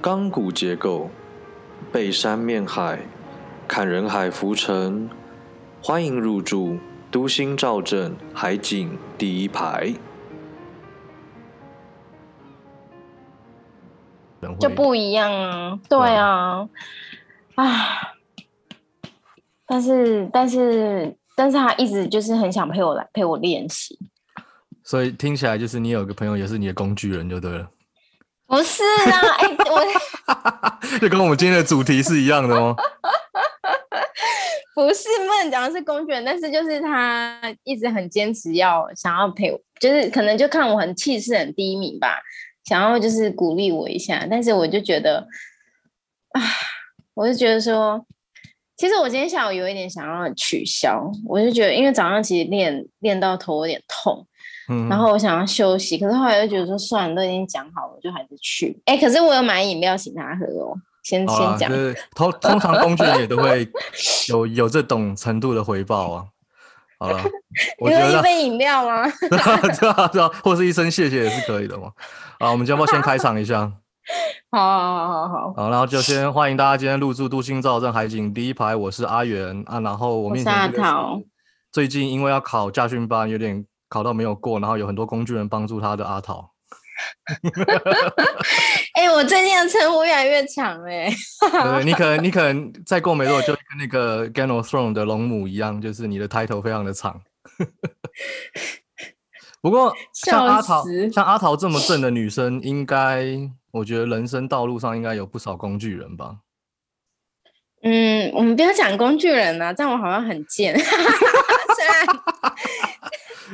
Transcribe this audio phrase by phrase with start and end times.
[0.00, 1.10] 钢骨结构，
[1.92, 3.00] 背山面海，
[3.66, 5.08] 看人海浮沉。
[5.82, 6.78] 欢迎入住
[7.10, 9.94] 都心兆镇海景第一排。
[14.58, 16.68] 就不一样啊，对啊，
[17.56, 17.98] 唉，
[19.66, 23.98] 但是但是但是他一直就是很想陪我来陪我练习，
[24.82, 27.70] 所以听起来就是你有个朋友也是你的工具人就对了，
[28.50, 32.74] 不是啊， 哎我 就跟我们今天的主题是一样的哦。
[34.74, 42.18] 不是不能讲的是工具人，但是就是他一直很坚持要想要陪我，就是可能就看我很气势很低迷吧。
[42.64, 45.26] 想要就是鼓励我一下，但是我就觉得，
[46.32, 46.42] 啊，
[47.14, 48.04] 我就觉得说，
[48.76, 54.26] 其实我今天下午有一点想要取消，我就觉得，因为早上其实练练到头有点痛，
[54.70, 58.80] 嗯，然后我想要休息，可是后来又觉得说，算了，都已经讲好了，就还是去。
[58.86, 61.70] 哎，可是我有买饮料请他喝哦，先先讲。
[62.14, 63.68] 通通常工具人也都会
[64.28, 66.24] 有有这种程度的回报啊。
[67.00, 67.20] 好了，
[67.80, 69.04] 我觉得一杯饮料吗？
[69.28, 71.90] 对啊，对啊，或是一声谢谢也是可以的嘛。
[72.38, 73.72] 啊，我们要不要先开场一下？
[74.52, 75.70] 好，好，好，好，好。
[75.70, 79.80] 然后就先欢迎大家今天入住都心兆镇海景第一排，我是阿元啊。
[79.80, 80.72] 然后我面前
[81.72, 86.52] 最近因为要考驾训班，有点考到没有过，然后有很多工具人帮助他的阿桃。
[88.94, 91.10] 哎，我最近的称呼越来越长哎。
[91.40, 97.20] 对，你可能 你可能再过没多久，就跟那个 Game of Thrones 的龙母一样，就是你的 title 非常的长。
[99.62, 103.24] 不过像阿桃，像阿桃这么正的女生，应该
[103.72, 106.36] 我觉得人生道路上应该有不少工具人吧。
[107.82, 110.78] 嗯，我们不要讲工具人啊，这样我好像很贱。
[110.78, 112.06] 虽然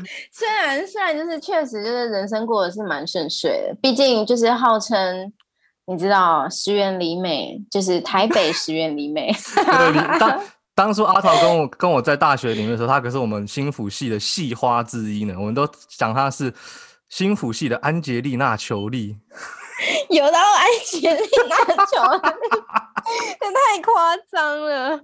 [0.33, 5.33] 虽然虽然就是确实就是人生过得是蛮顺遂的，毕竟就是号称
[5.87, 9.33] 你知道石原里美，就是台北 石原里美。
[10.19, 10.43] 当
[10.75, 15.35] 当初阿桃跟我跟我在大学里面的时候，他可是我们新辅系的系花之一呢。
[15.39, 16.53] 我们都讲他是
[17.09, 19.17] 新辅系的安杰丽娜裘丽。
[20.11, 22.31] 有到安杰丽娜裘丽，
[23.39, 24.99] 这太夸张了。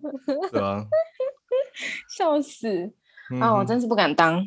[0.50, 0.84] 对啊，
[2.16, 2.90] 笑死
[3.40, 3.52] 啊！
[3.54, 4.42] 我真是不敢当。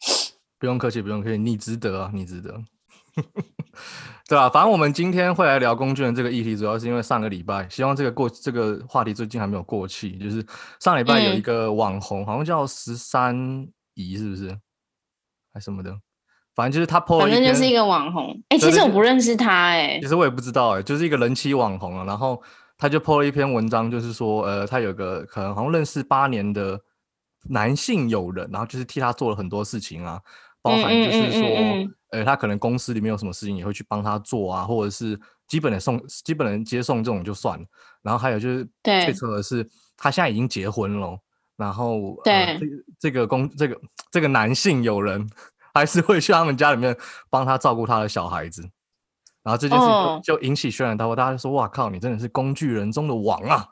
[0.58, 2.62] 不用客气，不用客气，你值得啊，你值得，
[4.28, 4.48] 对吧？
[4.50, 10.18] 反正我们今天会来聊工具人这个议题，主要是因为上个礼拜，希望这个过这个话题最近还没有过气。
[10.18, 10.44] 就是
[10.78, 14.58] 上礼拜有一个网红，好像叫十三姨，是不是？
[15.52, 15.96] 还什么的？
[16.54, 18.38] 反正就是他 po 反正就是一个网红。
[18.50, 22.04] 哎，其实我不认识他，哎，其实我也不知道，哎，就是一个人气网红啊。
[22.04, 22.42] 然后
[22.76, 26.78] 他就 po 了一篇文章，就是说，呃，他有个可能好像认识八年的
[27.48, 30.20] 男性友人，然后就是替他做了很多事情啊。
[30.62, 31.48] 包含就是说，
[32.10, 35.18] 呃，他可能公司里面有什么事情也会去帮他做啊，或者是
[35.48, 37.64] 基本的送、基本的接送这种就算了。
[38.02, 41.18] 然后还有就是最扯的是，他现在已经结婚了，
[41.56, 42.58] 然后对
[42.98, 43.80] 这个公这个
[44.10, 45.26] 这个男性友人
[45.72, 46.94] 还是会去他们家里面
[47.30, 48.62] 帮他照顾他的小孩子。
[49.42, 49.86] 然后这件事
[50.22, 53.66] 就引起轩然大波，大家就说：“哇靠，你真的是工具人中的王啊！”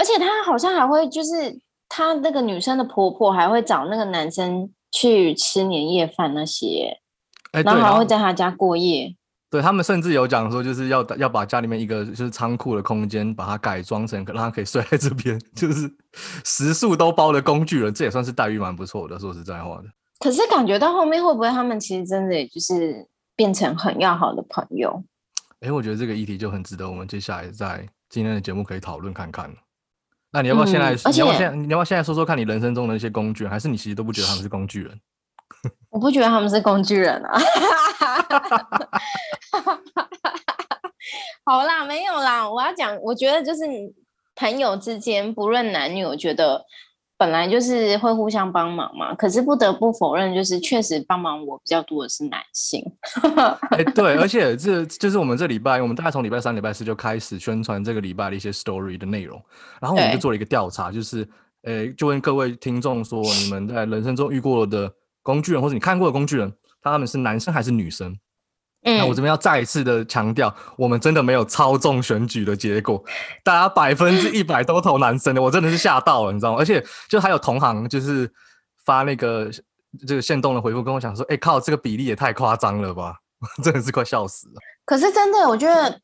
[0.00, 4.72] 而且他好像还会就是他那个女生的婆婆还会找那个男生。
[4.92, 6.98] 去吃年夜饭那些，
[7.52, 9.14] 然后还会在他家过夜。
[9.48, 15.88] 对他们甚至有讲说，就是要要把家里面一个就是仓库的空间，把它改装成可让他可以睡在这边， 就是
[16.44, 19.16] 食宿都包的工具人，这也算是待遇蛮不错的。
[19.16, 19.84] 说实在话的，
[20.18, 25.00] 可是感觉到后面会不会他们其实真的也就是变成很要好的朋友？
[25.60, 29.48] 哎，我觉得这个议题就很值得我们接下来在今天的节目可以讨论看看
[30.32, 30.90] 那你要不要现在？
[31.10, 31.62] 你要不要现？
[31.62, 33.50] 你要不要现在说说看你人生中的一些工具人？
[33.50, 35.00] 还是你其实都不觉得他们是工具人？
[35.90, 37.40] 我不觉得他们是工具人啊！
[41.44, 43.62] 好啦，没有啦，我要讲，我觉得就是
[44.36, 46.64] 朋友之间，不论男女，我觉得。
[47.20, 52.82] 本来就是会互相帮忙嘛，可是不得不否认，就是确实帮忙我比较多的是男性。
[53.72, 59.38] 哎，对，而 且这就是我们这礼拜，我们大概从礼拜三、礼拜四就开始宣传这个礼拜的一些 story 的内容，
[59.82, 61.28] 然后我们就做了一个调查，就是，
[61.64, 64.90] 呃，就问各位听众说，你们在人生中遇过的
[65.22, 66.50] 工具人，或者你看过的工具人，
[66.80, 68.16] 他们是男生还是女生？
[68.82, 73.02] 那我这边要再一次的强调，我们真的没有操纵选举的结果，
[73.44, 76.58] 大家百分之一百都投男生的，我真的是吓到了，你知道吗？
[76.58, 78.30] 而且就还有同行就是
[78.86, 79.50] 发那个
[80.06, 83.16] 这个限动的回复跟我讲说，哎靠，这个比例也太夸张了吧，
[83.62, 84.54] 真的是快笑死了。
[84.86, 86.00] 可是真的，我觉得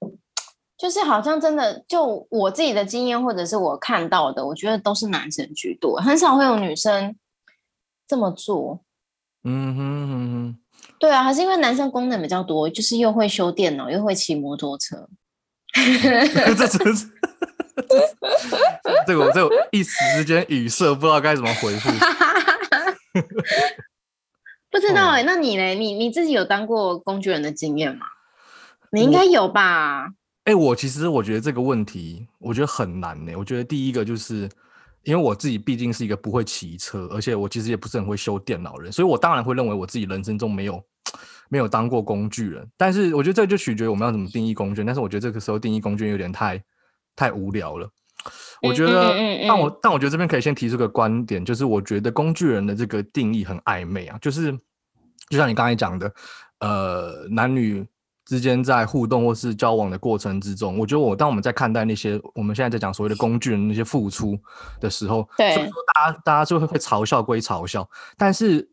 [0.77, 7.17] 就是好像真的，就我自己的经验或者是我看到的，我觉得都是男生居多，很少会有女生
[8.07, 8.83] 这么做。
[9.45, 10.59] 嗯哼哼哼。
[10.99, 15.09] 对啊，还是因为男生功能比较多，就是又会修电脑，又会骑摩托车。
[15.77, 17.07] 这真是，
[19.07, 21.91] 这个我这个一时之间语塞，不知道该怎么回复。
[24.71, 25.75] 不知道哎，那你呢？
[25.75, 28.07] 你你自己有当过工具人的经验吗？
[28.91, 30.09] 你应该有吧？
[30.45, 33.35] 哎，我其实我觉得这个问题，我觉得很难呢。
[33.37, 34.49] 我觉得第一个就是，
[35.07, 40.83] 因为我自己毕竟是一个不会骑车，而且我其实也不是很会修电脑人，所以我当然会认为我自己人生中没有
[41.49, 42.69] 没有当过工具人。
[42.77, 44.83] 但是我觉得这就取决于我们要怎么定义工具。
[44.83, 46.61] 但是我觉得这个时候定义工具有点太
[47.15, 47.89] 太无聊了。
[48.61, 49.15] 我觉得，
[49.47, 54.51] 但我但我觉得这边可以先提出个观点，就是我觉得工具人的这个定义很暧昧啊，就是
[55.29, 56.13] 就像你刚才讲的，
[56.59, 57.87] 呃，男女
[58.27, 64.37] 之间在互动或是交往的过程之中，我觉得我当我们在看待那些我们现在在讲所谓的工具人那些付出
[64.81, 67.89] 的时候，对，所以说大家大家就会会嘲笑归嘲笑，
[68.19, 68.69] 但是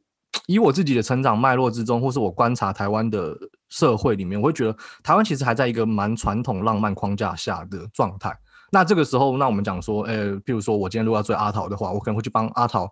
[0.47, 3.37] 以我自己的成长脉络之中，或是我观察台湾的
[3.69, 8.35] 社会里面，我会觉得台湾其实还在一个蛮传统浪漫框架下的状态。
[8.71, 12.91] 那这个时候，那我们讲说，呃，譬如说我今天如果要追阿桃的话，我可能会去帮阿桃，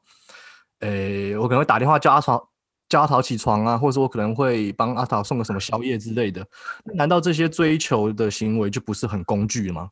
[0.82, 2.51] 呃，我可能会打电话叫阿桃
[2.92, 6.46] 叫阿桃起床啊，或者说我可能会帮阿桃送个什么宵夜之类的。
[6.94, 9.88] 难道这些追求的行为就不是很工具吗？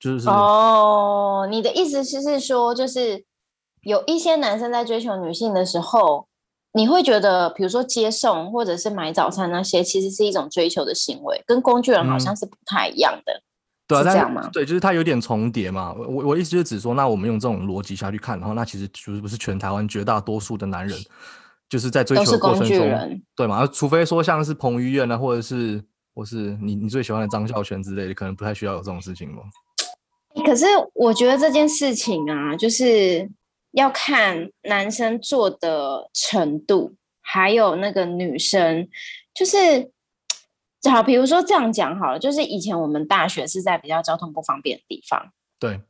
[0.00, 3.24] 就是哦，你的意思是是说，就是
[3.82, 6.26] 有一些男生在追求女性的时候，
[6.72, 13.40] 你会觉得，比如说接送或者是买早餐那些，其实是一种追求的行为，跟工具人好像是不太一样的。
[13.86, 14.50] 对啊，这样吗？
[14.52, 15.94] 对，就是它有点重叠嘛。
[15.96, 20.98] 我我意思就是指说，那我们用这种逻辑下去看，然后那其实就是不是全台湾绝大多数的男人，
[21.72, 23.66] 就是在追求过程中，对嘛？
[23.66, 25.82] 除非说像是彭于晏啊，或者是
[26.14, 29.42] 或是你你最喜欢的张孝全之类的，可能不太需要有这种事情吗？
[30.44, 33.26] 可是我觉得这件事情啊，就是
[33.70, 38.86] 要看男生做的程度，还有那个女生，
[39.34, 39.90] 就是。
[40.90, 45.30] 好，比如说这样讲好了，就是以前我们大学是在比较交通不方便的地方，
[45.60, 45.80] 对，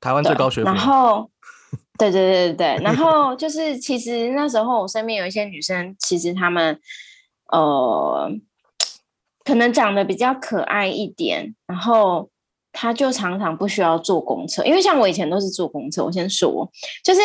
[0.00, 0.66] 台湾最高学府。
[0.66, 1.28] 然后，
[1.98, 6.78] 对对对对对，然 后就是其实那时候我身边有一些女生，其实她们
[7.52, 8.30] 呃，
[9.44, 12.30] 可能长得比较可爱一点，然后
[12.72, 16.04] 她就常常不需要坐公车，因为像我以前都是坐公车。
[16.04, 16.70] 我先说，
[17.02, 17.20] 就是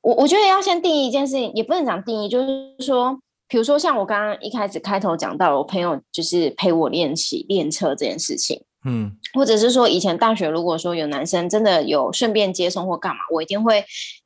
[0.00, 3.18] 我我觉得要先定义一件事情，也不能讲定义，就是说。
[3.48, 13.84] 比如说，像我刚刚一开始开头讲到，我朋友就是陪我练习练车这件事情，嗯，或者是说以前大学如果说有男生真的有顺便接送或干嘛，我一定会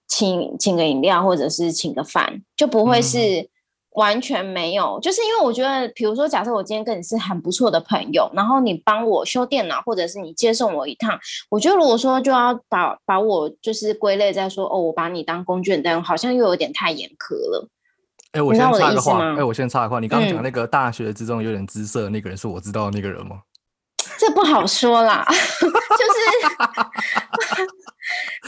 [0.09, 3.49] 请请个饮料或者是请个饭，就不会是
[3.91, 4.99] 完全没有。
[5.01, 11.19] 就是因为我觉得，比如说假设我今天跟你是很不错的朋友，然后你帮我修电脑，或者是你接送我一趟，
[11.51, 17.69] 我觉得如果说就要把把我就是归类在说哦，我把你当工具人，但好像又有点太严苛了。
[18.33, 19.35] 哎，我先插个话。
[19.37, 19.99] 哎，我先插个话。
[19.99, 23.41] 你刚刚讲那个大学之中有点姿色的那个人，是我知道的那个人吗？
[24.27, 25.71] 这不好说啦， 就是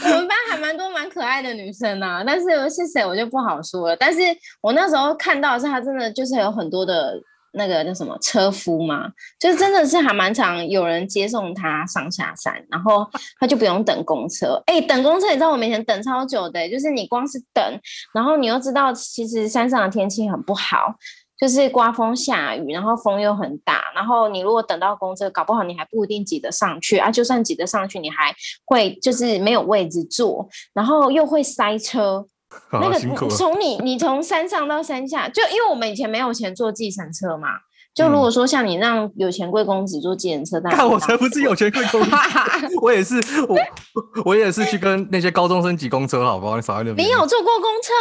[0.05, 3.95] 我们班还蛮多蛮可爱的女生啊，但是是谁我就不好说了。
[3.95, 4.19] 但是
[4.61, 7.13] 我那时候看到是她真的就是有很多的。
[7.51, 9.09] 那个叫什么车夫嘛，
[9.39, 13.03] 就是真的是还蛮常有人接送她上下山，然后
[13.39, 14.61] 她就不用等公车。
[14.67, 17.63] 哎，等公车你知道我面前等超久的，就是你光是等，
[18.13, 20.93] 然后你又知道其实山上的天气很不好，
[21.39, 27.09] 就是刮风下雨，然后风又很大，然后你如果等到公车，搞不好你还不一定挤得上去啊。
[27.09, 28.35] 就算挤得上去，你还
[28.65, 32.25] 会就是没有位置坐，然后又会塞车。
[32.73, 32.99] 那个
[33.29, 37.49] 从你你从山上到山下，就因为我们以前没有钱坐计程车嘛。
[37.93, 42.11] 就如果说像你那样有钱贵公子坐计程车，那我才不是有钱贵公子，
[42.81, 43.15] 我也是
[43.47, 43.57] 我
[44.25, 46.55] 我也是去跟那些高中生挤公车，好不好？
[46.55, 47.07] 你少在那边。
[47.07, 47.93] 你有坐过公车？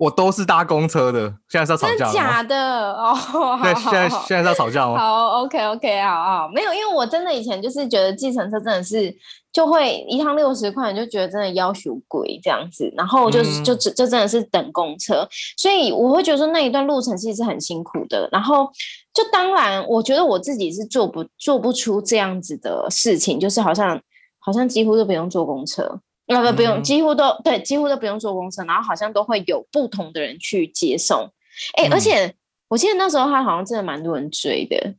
[0.00, 1.28] 我都是搭公车的。
[1.48, 2.12] 现在是要吵架吗？
[2.12, 3.14] 假的哦。
[3.62, 4.98] 对，现在现在是要吵架吗？
[4.98, 9.14] 好，OK OK，好好，没有，因为我真的以前就是觉得计程车真的是。
[9.52, 15.26] 就会一趟六十块，你就觉得真的要求贵这样子，然后就就就真的是等公车，
[15.56, 18.28] 所以我会觉得说那一段路程其实是很辛苦的。
[18.30, 18.70] 然后
[19.12, 24.00] 就当然，我觉得我自己是做不做不出这样子的事情，就是好像
[24.38, 25.98] 好像几乎都不用坐公车，
[26.30, 31.30] 那不不用，几乎都对，几乎都不用坐公车，然后好像都会有不同的人去接送。
[31.76, 32.32] 哎，而且
[32.68, 34.94] 我记得那时候他好像真的蛮多人追的。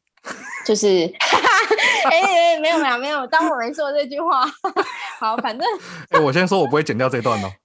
[0.63, 0.87] 就是，
[2.11, 4.45] 哎哎，没有没有没有，当我没说这句话。
[5.19, 5.67] 好，反正，
[6.11, 7.51] 哎，我先说，我不会剪掉这段哦。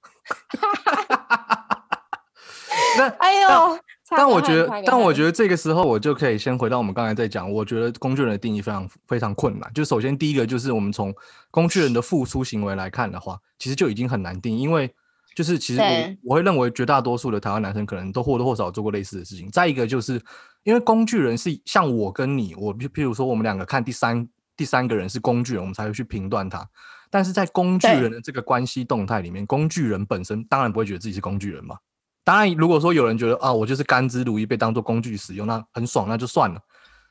[2.97, 3.79] 那，哎呦，
[4.11, 9.73] 但我觉得，但我觉得这个时候我就可以先回到我们刚才在讲，我觉得工具人的定义非常非常困难。
[9.75, 11.15] 就首先第一个就是我们从
[11.51, 14.93] 工具人的付出行为来看的话，其实就已经很难定，因为
[15.35, 19.51] 就是其实我我会认为绝大多数的台湾男生可能都或多或少做过类似的事情。
[19.51, 20.21] 再一个就是。
[20.67, 26.69] 因为工具人是像我跟你，我譬譬如说，我们两个看第三第三个人是工具人，我们才会去评断他。
[27.09, 31.77] 但是在工具人的这个关系动态里面，工具人本身当然不会觉得自己是工具人嘛。
[32.27, 36.61] 当然，如果说有人觉得啊，我就是甘之如饴，被当做工具使用，那很爽，那就算了。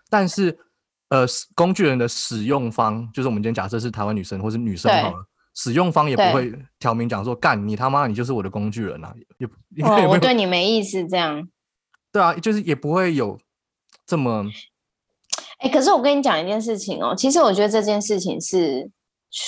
[0.10, 0.60] 但是，
[1.08, 11.48] 呃，工具人的使用方，就是我们今天假设是台湾女生或是女生好了，使用方也不会挑明讲说，干你他妈，你就是我的工具人啊，也哦，我对你没意思这样。
[12.12, 13.40] 对啊，就是也不会有
[14.06, 14.46] 这么。
[15.60, 18.92] 哎，可是我跟你讲一件事情哦，其实我觉得这件事情是。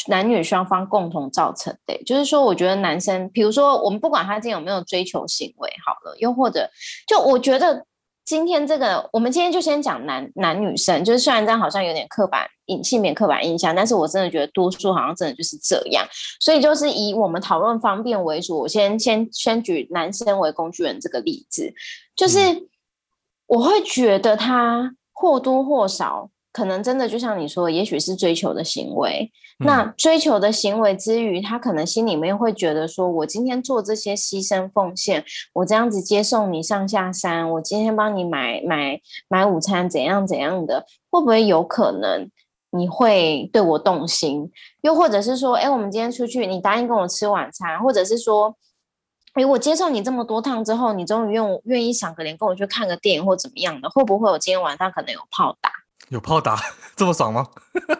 [0.09, 6.69] 男女双方共同造成的，就是说，我觉得男生，比如说，我们不管他今天有没有追求行为，好了，又或者，
[7.07, 7.85] 就我觉得
[8.25, 16.05] 今天这个，我们今天就先讲男男女生，就是虽然这样好像有点刻板印性别刻板印象，但是我真的觉得多数好像真的就是这样，
[16.41, 21.73] 所以就是以我们讨论方便为主，我先先先举男生为工具人这个例子，
[22.13, 22.67] 就是
[23.45, 26.29] 我会觉得他或多或少。
[26.57, 29.31] 可能真的就像你说，也许是追求的行为。
[29.59, 35.23] 那追求的行为之余，他可能心里面会觉得说：“我今天做这些牺牲奉献，
[35.53, 42.27] 我这样子接送你上下山，我今天帮你买买买午餐，怎样怎样的，会不会有可能
[42.71, 44.51] 你会对我动心？
[44.81, 48.55] 又或者是说，哎，我们今天出去，你答应跟我吃晚餐，或者是说，
[49.33, 53.87] 哎，我接受你这么多趟之后，你终于愿愿意赏个脸，跟我去看个电影或怎么样的？
[53.91, 55.69] 会不会我今天晚上可能有炮打？”
[56.09, 56.57] 有炮打
[56.95, 57.45] 这么爽吗？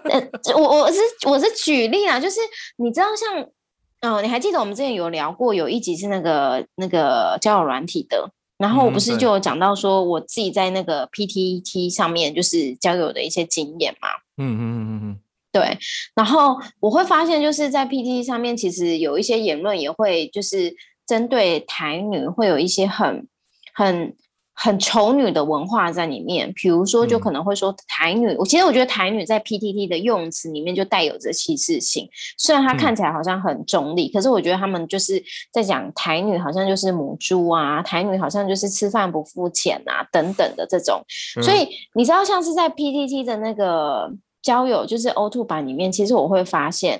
[0.09, 2.39] 呃，我我是我是举例啊，就是
[2.77, 14.07] 你知道像，哦，你还记得我们之前有聊过，有一集是那个那个交友软体的，然后我不是就有讲到说我自己在那个 PTT 上面就是交友的一些经验嘛。
[14.37, 15.19] 嗯嗯嗯嗯嗯，
[15.51, 15.77] 对。
[16.15, 23.27] 然后我会发现就是在 PTT 上面，其实有一些言论也会就是针对台女会有一些很
[23.73, 24.15] 很。
[24.59, 28.35] 很丑女的文化在里面，比如说，就可能会说台女。
[28.37, 32.09] 我其实我觉得台女在 PTT 的用词里面就带有着歧视性。
[32.39, 35.23] 虽然她看起来好像很中立，可是我觉得他们就是
[35.53, 41.03] 在讲台女好像就是母猪啊，台女好像就是吃饭不付钱啊等等的这种。
[41.43, 44.11] 所以你知道，像是在 PTT 的那个
[44.41, 46.99] 交友，就是 O Two 版里面，其实我会发现，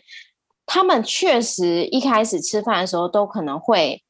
[0.68, 4.04] 他们确实一开始吃饭的时候都可能会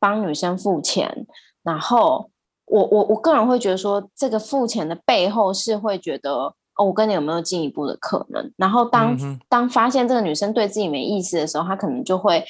[0.00, 1.26] 帮女生付钱，
[1.62, 2.30] 然后。
[2.66, 6.32] 我我我个人会觉得说，这个付钱的背后是会觉得
[6.76, 8.52] 哦，我跟你有没有进一步的可能？
[8.56, 9.16] 然后当
[9.48, 12.44] 当发现这个女生对自己没意思的时候，她可能就会，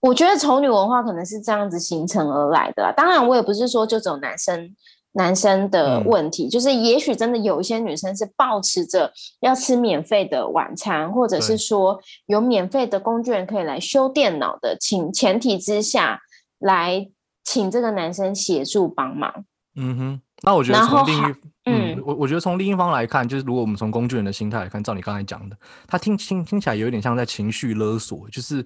[0.00, 2.92] 我觉得丑女文化可能是这样子形成而来的。
[2.96, 4.74] 当然，我也不是说就只有男生
[5.12, 16.20] 男生的问题，就是也许真的有一些女生是抱持着要吃免费的晚餐，或者是说有免费的工具人可以来修电脑的，请前提之下
[16.60, 17.08] 来。
[17.44, 19.44] 请这个男生协助帮忙。
[19.76, 21.34] 嗯哼，那我觉得从另一
[21.64, 25.56] 嗯，我我觉得从另一方来看，就是如果我们从工具人的心态来看，照你刚才讲的，
[25.88, 28.64] 他听听听起来有一点像在情绪勒索，就是，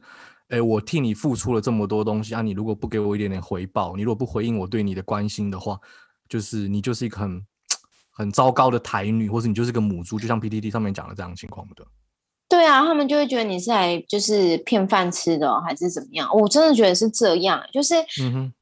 [0.48, 5.80] 哎，我替你付出了这么多东西啊，你如果不给我一点点回报，你如果不回应我对你的关心的话，
[6.28, 7.42] 就是你就是一个很
[8.10, 11.86] 很糟糕的台女，或者你就是个母猪，就像 PTT 上面讲的这样情况的。
[12.50, 16.28] 对啊，他们就会觉得你是来就是骗饭吃的，还是怎么样？
[16.34, 18.52] 我真的觉得是这样，就是，嗯哼。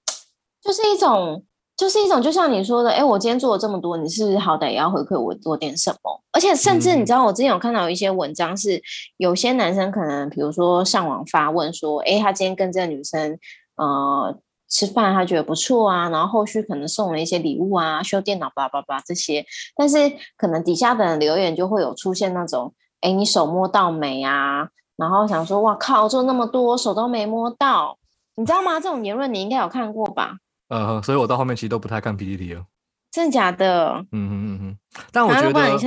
[0.66, 1.42] 就是一种，
[1.76, 6.20] 就是一种，就像你说的，哎，我今天做了这么多，你是不是好歹也要回馈我做点什么？
[6.32, 8.82] 而且甚至你知道，我之前有看到有一些文章，是
[9.16, 13.38] 有些男生可能，比如说上网发问说，哎，他今天跟这个女生，
[13.76, 14.36] 呃，
[14.68, 19.46] 吃饭，他觉得不错啊，然后后续可能送了一些礼物啊，修电脑，叭叭叭这些，
[19.76, 19.96] 但是
[20.36, 24.68] 可能底下的人留言就会有出现那种，哎，你手摸到没啊？
[24.96, 27.98] 然后想说，哇靠，做那么多，手都没摸到，
[28.34, 28.80] 你知道吗？
[28.80, 30.38] 这种言论你应该有看过吧？
[30.68, 32.64] 呃，所以我到后面其实都不太看 PPT 了。
[33.10, 34.04] 真的假的？
[34.12, 34.76] 嗯哼嗯哼。
[35.12, 35.78] 但我觉得，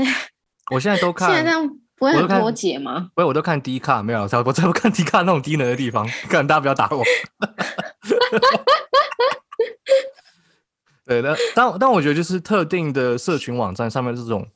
[0.71, 1.29] 我现在都看。
[1.35, 1.67] 现在这样
[1.97, 3.11] 不会很脱节吗？
[3.13, 7.03] 不会，我都看低卡，没有，我我再不看低卡那种低能的地方，看大家不要打我。
[11.05, 14.47] 对的，但但我觉得就是特定的社群网站上面这种，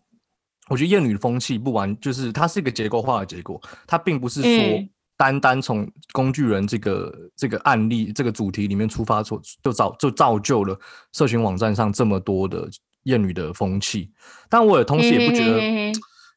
[0.70, 4.90] 我觉得厌女风气不完，就是它是一个结构化的结果，它并不是说。
[5.24, 10.78] 单单从工具人这个这个案例这个主题里面出发，出就造就造就了
[11.14, 12.70] 社群网站上这么多的
[13.04, 14.12] 厌女的风气。
[14.50, 15.62] 但我也同时也不觉得，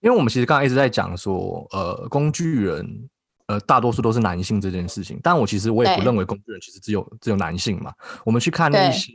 [0.00, 3.08] 因为我们其实刚刚一直在讲说，呃，工具人，
[3.48, 5.18] 呃，大多数都是男性这件事情。
[5.20, 7.92] 但我其实我也不认为工具人其实只有只有男性嘛。
[8.24, 9.10] 我们去看那些，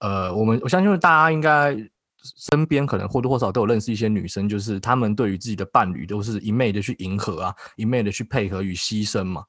[0.00, 1.74] 呃，我们我相信大家应该。
[2.36, 9.44] 身边可能或多或少都有认识一些女生，就是她们对于自己的伴侣都是一昧的去迎合啊，一昧的去配合与牺牲嘛。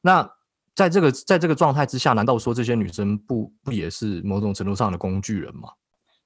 [0.00, 0.28] 那
[0.74, 5.70] 在这个在这个状态之下，难道说这些女生不不也是某种程度上的工具人吗？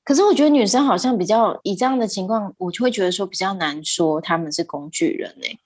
[0.04, 5.56] 可是我觉得女生好像比较以这样的情况，我就会觉得说比较难说他们是工具人哎。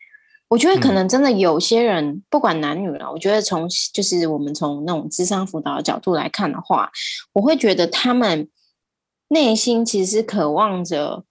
[0.49, 6.89] 我觉得可能真的有些人不管男女了，我觉得从就是我们从那种智商辅导的角度来看的话，
[7.33, 8.49] 我会觉得他们
[9.29, 11.25] 内心其实渴望着，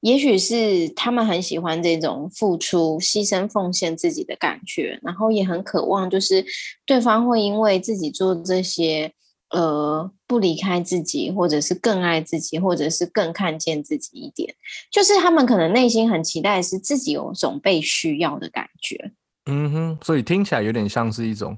[0.00, 6.44] 也许是他们很喜欢这种付出、牺牲、奉献自己的感觉，然后也很渴望就是
[6.84, 9.12] 对方会因为自己做这些。
[9.50, 14.52] 呃，不离开自己，或者是更爱自己，或者是更看见自己一点，
[14.90, 19.12] 就是他们可能内心很期待，是自己有种被需要的感觉。
[19.46, 21.56] 嗯哼，所以听起来有点像是一种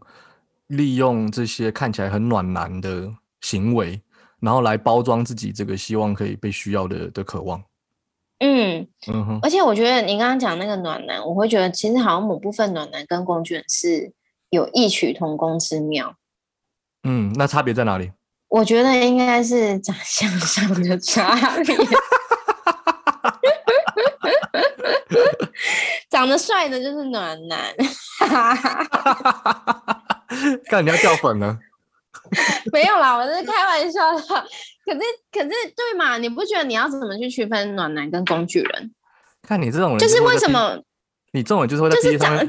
[0.67, 3.99] 利用这些看起来很暖男的行为，
[4.47, 7.61] 然后来包装自己这个希望可以被需要的的渴望。
[8.39, 14.13] 嗯嗯哼，而且我觉得你刚刚讲那个暖男，我会觉得其实好像某部分暖男跟工具人是
[14.51, 16.15] 有异曲同工之妙。
[17.03, 18.13] 嗯，那差别在哪里？
[18.47, 21.35] 我觉得应该是长相上的差
[21.65, 21.77] 别。
[26.09, 27.75] 长得帅的就是暖男。
[30.71, 31.59] 看你要掉粉了。
[32.73, 34.21] 没有啦，我是开玩笑的。
[34.21, 35.01] 可是，
[35.33, 36.19] 可是，对嘛？
[36.19, 38.93] 你不觉得你要怎么去区分暖男跟工具人？
[39.47, 40.79] 看你这种人，就是为什么？
[41.33, 42.41] 你这种人就是会在 P P 上面，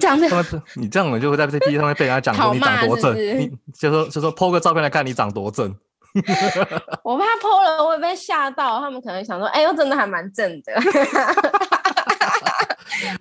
[0.75, 5.75] 你这种人就会在 P P 上面被人家讲说 你长多正，你就说就说 po 个照片来看你长多正。
[7.03, 10.81] 我怕 po 了会被吓到，他们可能想说，哎呦，真的还蛮正的。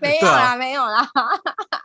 [0.00, 1.06] 没有啦，没有啦。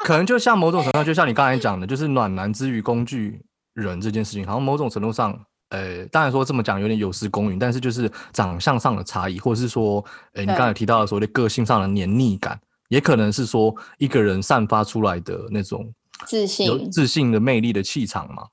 [0.06, 3.42] 可能就像某种程度，就像你刚才讲的，就是暖男之于工具
[3.82, 5.38] 人这件事情，好像某种程度上，
[5.70, 12.58] 呃，当然说这么讲有点有失公允，但是就是长相上的差异，或者是说，呃，你刚才提到的所谓的个性上的黏腻感。
[12.92, 15.90] 也可能是说一个人散发出来的那种
[16.28, 18.44] 自信、有自信的魅力的气场嘛？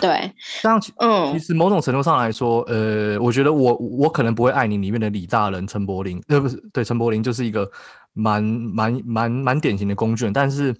[0.00, 7.70] 对，这样嗯，其实某种程度上来说，呃，我觉得我我可能不会爱你里面的李大人陈柏霖，呃，不是，对，陈柏霖就是一个
[8.14, 10.74] 蛮蛮蛮蛮典型的工具人，但是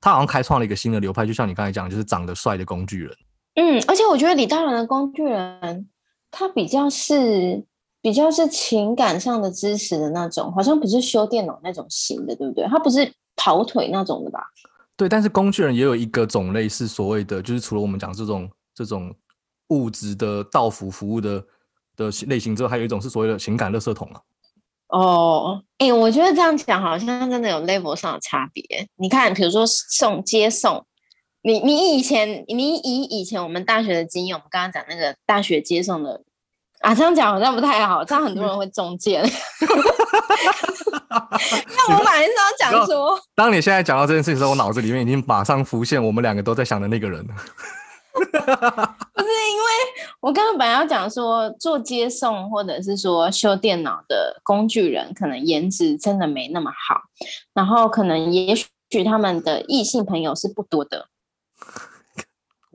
[0.00, 3.16] 他好像开创了一个新的流派，就像你刚才讲，就是长得帅的工具人。
[3.60, 5.88] 嗯，而且我觉得李大人的工具人，
[6.30, 7.64] 他比较是。
[8.02, 12.64] 比较是情感上的支持的那种，好像不是修电脑那种型的，对不对？
[12.66, 14.40] 他不是跑腿那种的吧？
[14.96, 19.14] 对，但是工具人也有一个种类是所谓的，就是除了我们讲这种这种
[19.68, 21.44] 物质的到府服务的
[21.94, 24.20] 的类型之外，还有一种是所谓的情感垃圾桶啊。
[24.88, 28.64] 哦，哎，我觉得这样讲好像真的有 level 上的差别。
[28.96, 30.82] 你看，比如说送接送，
[31.42, 36.22] 你你以前你以以前我们大学的经验，我们刚刚讲那个大学接送的。
[36.80, 39.22] 啊，这样讲好像不太好，这样很多人会中箭。
[41.10, 47.22] 那我马上要讲说，当你现在讲到这件事情的时候，我脑子里面已经马上浮现我们两个都在想的那个人。
[47.26, 49.68] 不是因为
[50.20, 57.02] 我刚刚本来要讲说，做接送或者是说修电脑的工具人，可能颜值真的没那么好，
[57.52, 61.08] 然后可能也许他们的异性朋友是不多的。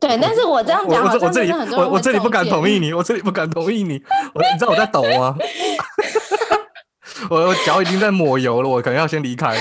[0.05, 3.99] 对，但是我这样讲，我我这里我我这里不敢同意你，我这里不敢同意你，
[4.35, 5.35] 我你知道我在抖吗？
[7.31, 9.57] 我我脚已经在抹油了，我可能要先离开。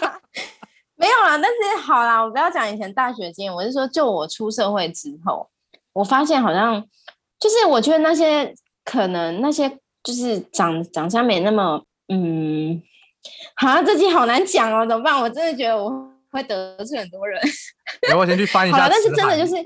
[0.96, 5.48] 没有啦，但是好啦，我不要讲以前大学经验，我是说，就我出社会之后，
[5.94, 6.84] 我发现好像
[7.40, 12.82] 就是我觉得那些可能那些就是长长相没那么嗯，
[13.56, 15.18] 好像这集好难讲哦，怎么办？
[15.18, 16.07] 我真的觉得我。
[16.30, 17.40] 会得罪很多人。
[18.16, 18.88] 我先去翻一下。
[18.88, 19.56] 但是真的就是，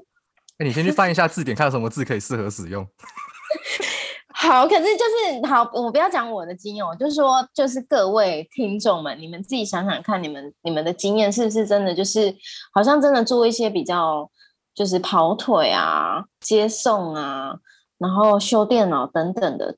[0.59, 2.87] 哎，你先去翻一下字典，看有什么字可以适合使用。
[4.35, 12.35] 好，可是就是好，我不要讲我的经验，我就是说，就是各位听众们，你们自己想想看，你们你们的经验是不是真的就是，
[12.72, 14.29] 好像真的做一些比较，
[14.75, 17.55] 就是跑腿啊、接送啊，
[17.98, 19.77] 然后修电脑等等的，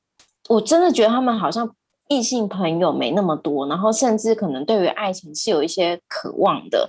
[0.49, 1.75] 我真的觉得他们好像。
[2.09, 6.89] 异性朋友没那么多，然后甚至可能对于爱情是有一些渴望的，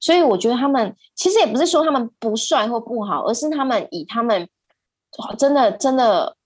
[0.00, 4.48] 所以我觉得他们其实也不是说他们不帅或不好，而是他们以他们
[5.38, 6.36] 真的真的，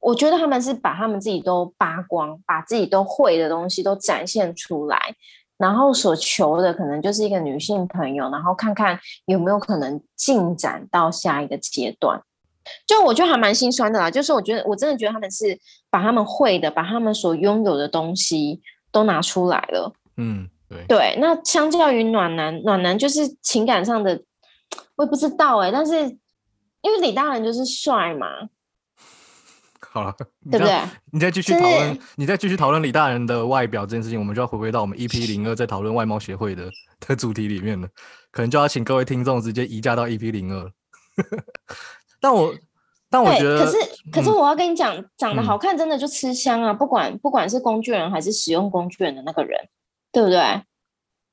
[0.00, 5.14] 我觉得他们是把他们自己都扒光，把自己都会的东西都展现出来，
[5.58, 12.22] 然后所求的可能就是一个女性朋友，然后看看有没有可能进展到下一个阶段。
[12.86, 15.58] 就我觉得还蛮心酸的啦，就是我觉得我真的觉得他们是
[15.90, 19.92] 把他们会的，把他们所拥有的东西都拿出来了。
[20.16, 21.18] 嗯，对对。
[21.20, 24.22] 那相较于暖男，暖男就是情感上的，
[24.96, 25.70] 我也不知道哎。
[25.70, 25.94] 但是
[26.80, 28.26] 因为李大人就是帅嘛。
[29.94, 30.12] 好了，
[30.50, 30.76] 对不对？
[31.12, 36.68] 你再继续讨论，你再继续讨论李大人的外表这件事情，我们就要回归到我们 EP 零二在讨论外貌协会的
[37.06, 37.86] 的主题里面了。
[38.32, 40.72] 可能就要请各位听众直接移驾到 EP 零二。
[42.24, 42.54] 但我，
[43.10, 43.76] 但我觉得，可是
[44.10, 46.72] 可是嗯我要跟你讲，长得嗯好看真的就吃香啊！
[46.72, 49.60] 不管不管是工具人还是使用工具人的那个人，
[50.10, 50.62] 对不对？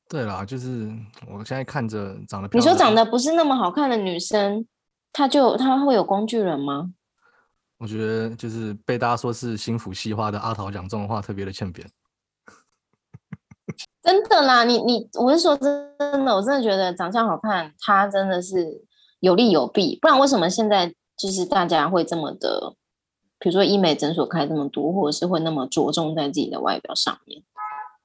[0.10, 0.92] 对啦，就是
[1.30, 4.68] 我现在看着长得，你说长得不是那么好看的女生，
[5.14, 6.92] 她就她会有工具人吗？
[7.78, 11.88] 我觉得就是被大家说是心腹细花的阿桃讲这种话特别的欠扁。
[14.04, 18.84] 真的啦，你你我是说真的，我真的觉得长相好看，她真的是
[19.22, 22.74] 有利有弊，不然为什么现在就是大家会这么的，
[23.40, 27.42] 比如说医美诊所开这么多，或者是会那么着重在自己的外表上面？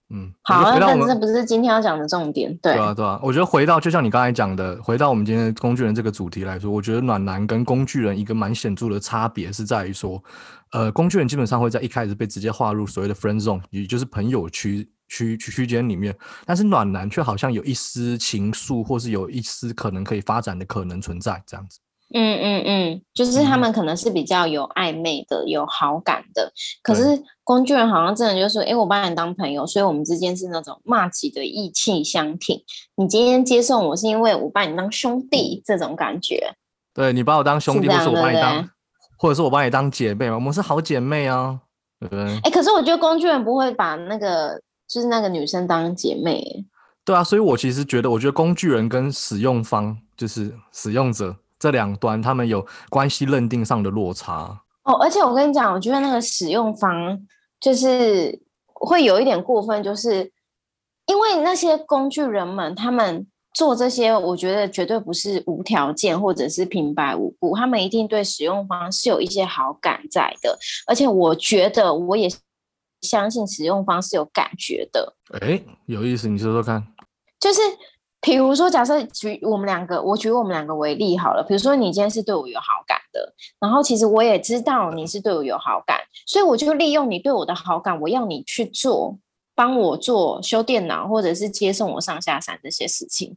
[0.08, 10.22] 嗯，好啊，我觉得回到我们但这不是今天要讲的重点，对对啊，对啊，我觉得回到就像你刚才讲的，回到我们今天工具人这个主题来说，我觉得暖男跟工具人一个蛮显著的差别是在于说，
[10.70, 21.78] 呃，工具人基本上会在一开始被直接划入所谓的 friend zone，也就是朋友区区区区间里面，但是暖男却好像有一丝情愫，或是有一丝可能可以发展的可能存在这样子。
[22.14, 32.62] 嗯嗯嗯，就是他嗯们可能是比较有暧昧的、有好感的，可是工具人好像真的就是，哎，我把你当朋友，所以我们之间是那种骂起的意气相挺。
[32.94, 36.54] 你今天接送我是因为我把你当兄弟这种感觉。
[36.94, 38.70] 对你把我当兄弟，是这或是我把你当，
[39.18, 41.58] 或者是我把你当姐妹嘛，我们是好姐妹啊，
[41.98, 42.38] 对不对？
[42.44, 46.64] 哎，可是我觉得工具人不会把那个就是那个女生当姐妹。
[47.04, 54.60] 对啊，所以我其实觉得，我觉得工具人跟使用方，就是使用者这两端，他们有关系认定上的落差。
[54.82, 57.18] 哦，而且我跟你讲，我觉得那个使用方
[57.60, 58.36] 就是
[58.74, 60.30] 会有一点过分，就是
[61.06, 72.28] 因为那些工具人们，他们做这些，我觉得绝对不是无条件或者是平白无故，他们一定对使用方是有一些好感在的，而且我觉得我也
[73.02, 76.86] 相信使用方是有感觉的，哎，有意思，你说说看。
[77.38, 77.60] 就是
[78.20, 81.44] 比如说，假设举我们两个，我举我们两个为例好了。
[81.46, 89.18] 比如说，你今天是对我有好感的，然后其实我也知道你是对我有好感，所以我就利用你对我的好感，我要你去做，
[89.54, 93.36] 帮我做修电脑或者是接送我上下山这些事情，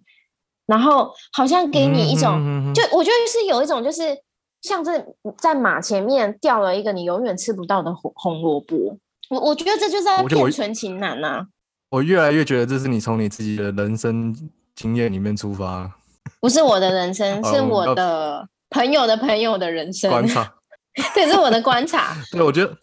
[0.65, 4.17] 然后好像给你一种，嗯哼哼哼就我觉得是有一种就是
[4.61, 5.05] 像是
[5.37, 8.97] 在马前面掉了一个你永远吃不到的红红萝卜。
[9.29, 11.45] 我我觉得这就是在我觉得我骗纯情男呐、
[11.89, 14.35] 我越来越觉得这是你从你自己的人生
[14.75, 15.91] 经验里面出发
[16.39, 20.09] 不是我的人生，是我的朋友的朋友的人生。
[20.09, 20.53] 观察。
[21.15, 22.15] 这是我的观察。
[22.31, 22.77] 对，我觉得，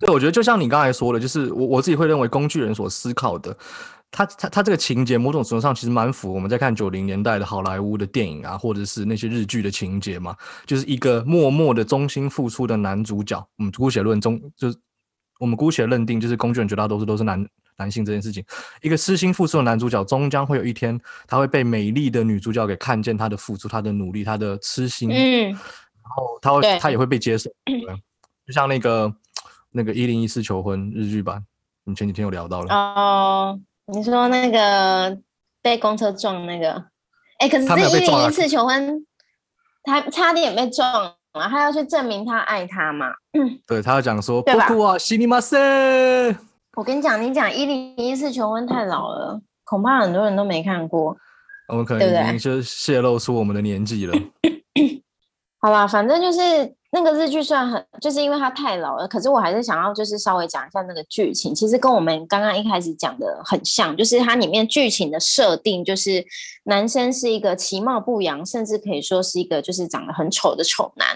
[0.00, 3.56] 对我觉得就像你刚才说的，就是我我自己会认为工具人所思考的，
[4.10, 13.38] 他他他这个情节某种程度上其实蛮符合我们在看九零年代的好莱坞的电影啊，或者是那些日剧的情节嘛，就是一个默默的忠心付出的男主角。
[13.56, 14.76] 我们姑且论中，就是
[15.38, 17.46] 我们姑且认定，就是工具人绝大多数都是男
[17.76, 18.44] 男性这件事情，
[18.82, 25.58] 一个痴心付出的男主角，终将会有一天，他会被美丽的女主角给看见他的付出、他的努力、他的痴心，嗯，然
[26.04, 27.80] 后他会他也会被接受， 对
[28.46, 29.14] 就像那个
[29.70, 31.42] 那个一零一四求婚日剧版，
[31.84, 33.60] 你前几天有聊到了，哦，
[33.92, 35.18] 你说那个
[35.62, 36.84] 被公车撞那个，
[37.38, 39.04] 哎，可是一零一次求婚，
[39.82, 41.14] 他差点被撞了，
[41.48, 43.12] 他要去证明他爱他嘛。
[43.66, 45.56] 对他要讲说对吧西尼马塞，
[46.76, 51.16] 我跟你讲，你讲一零一次求婚太老了，恐怕很多人都没看过。
[51.68, 54.14] 我们可能已经就泄露出我们的年纪了。
[55.62, 66.24] 好啦，反正就是那个日剧虽然很，就是因为它太老了，可是我还是想要就是稍微讲一下那个剧情，其实跟我们刚刚一开始讲的很像，就是它里面剧情的设定就是
[66.64, 71.06] 男生是一个其貌不扬，甚至可以说是一个就是长得很丑的丑男，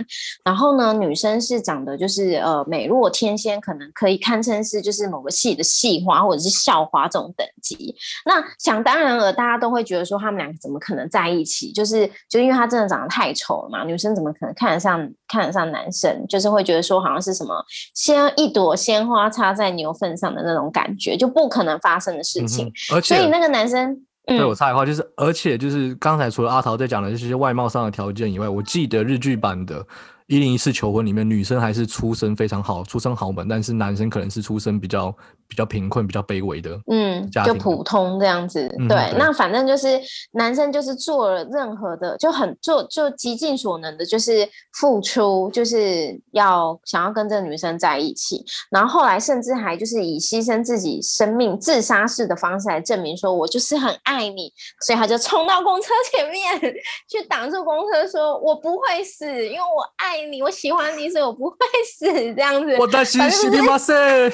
[0.45, 7.95] 然后呢，女生是长得就是呃美若天仙，可能可以堪称是就是某个系的系花或者是校花这种等级。
[8.25, 11.73] 那想当然了，大家都会觉得说他们两个怎么可能在一起？
[11.73, 16.27] 就是就因为他真的长得太丑了嘛，女生怎么可能看得上看得上男生？
[16.29, 17.55] 就是会觉得说好像是什么
[17.95, 22.67] 鲜一朵鲜花插在牛粪上的那种感觉，就不可能发生的事嗯情。
[22.67, 23.93] 哼而且所以那个男生，
[24.27, 29.83] 嗯对我插一话，就是而且就是刚才除了阿桃在讲的这些外貌上的条件以外，我记得日剧版的
[30.35, 35.15] 《一零一次求婚》里面，女生还是出身非常好，出身豪门，但是男生可能是出身比较
[35.47, 36.77] 比较贫困、比较卑微的。
[36.91, 38.69] 嗯，就普通这样子。
[38.89, 40.01] 对，那反正就是
[40.33, 48.45] 男生就是做了任何的，就很做就极尽所能的，就是付出，就是要想要跟这个女生在一起。
[48.71, 54.53] 然后后来甚至还就是以牺牲自己生命、自杀式的方式来证明说，我就是很爱你，
[54.85, 56.61] 所以他就冲到公车前面
[57.09, 61.57] 去挡住公车，说我不会死，因为我爱你，我喜欢你，所以我不会
[61.97, 62.07] 死。
[62.35, 63.95] 这样子，我的西西反正就是尼马塞，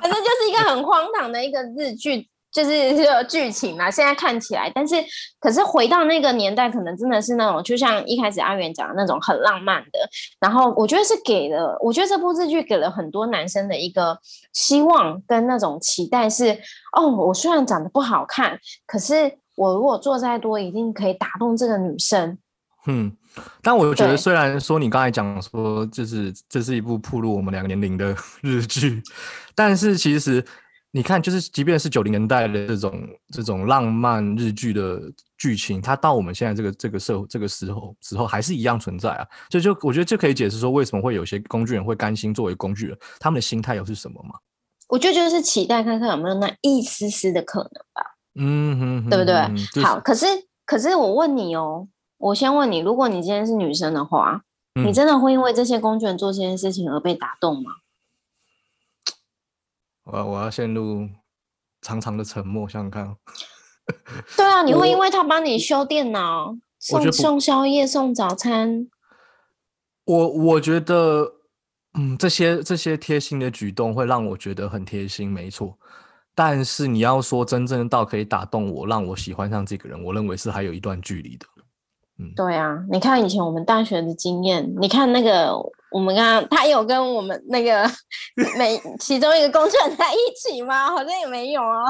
[0.00, 4.94] 反正就是一个很荒唐的一个日剧就是这个剧情嘛，现在看起来，但是
[5.40, 9.98] 可是回到那个年代，可能真的是那种，就像一开始阿元讲的那种很浪漫的。
[10.38, 14.16] 然后我觉得是给了，我觉得这部日剧给了很多男生的一个
[14.52, 16.56] 希望跟那种期待是，
[16.96, 22.38] 哦，我虽然长得不好看，可是我如果做再多，一定可以打动这个女生。
[22.86, 23.10] 嗯，
[23.62, 29.02] 但我觉得虽然说你刚才讲说，就是这是一部铺路我们两个年龄的日剧，
[29.54, 30.44] 但是其实。
[30.96, 35.00] 你看，就是即便是九零年代的这种这种浪漫日剧的
[35.36, 39.26] 剧情，它到我们现在这个这个社这个时候时候还是一样存在啊。
[39.48, 44.38] 就就我觉得这可以解释说，为什么会有些工具人会甘心作为工具人，他们的心态又是什么吗？
[44.86, 48.14] 我觉得就是期待看看有没有那一丝丝的可能吧。
[48.36, 49.82] 嗯哼，对不对？
[49.82, 50.26] 好，可是
[50.64, 57.72] 可是我问你哦，我先问你，如果你今天是女生的话，你真的会因为这些工具人做这件事情而被打动吗？
[60.04, 61.08] 我我要陷入
[61.80, 63.16] 长长的沉默，想想看。
[64.36, 68.88] 对啊，你 会因为他帮你修电脑、送送宵夜、送早餐。
[70.04, 71.32] 我我觉得，
[71.94, 75.78] 嗯，这些这些贴心的举动会让我觉得很贴心，没错。
[76.34, 81.46] 但是你要说真正到可以打动我，让我喜欢上这个人，我认为是还有一段距离的。
[82.18, 85.52] 嗯，对啊，你看以前我们大学的经验，你看那个
[85.90, 87.88] 我们刚刚他有跟我们那个
[88.56, 90.88] 每其中一个工具人在一起吗？
[90.90, 91.84] 好像也没有啊。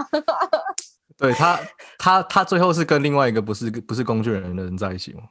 [1.16, 1.60] 对他，
[1.98, 5.22] 他他最后是跟另外一个不是不是工具人的人在一起吗？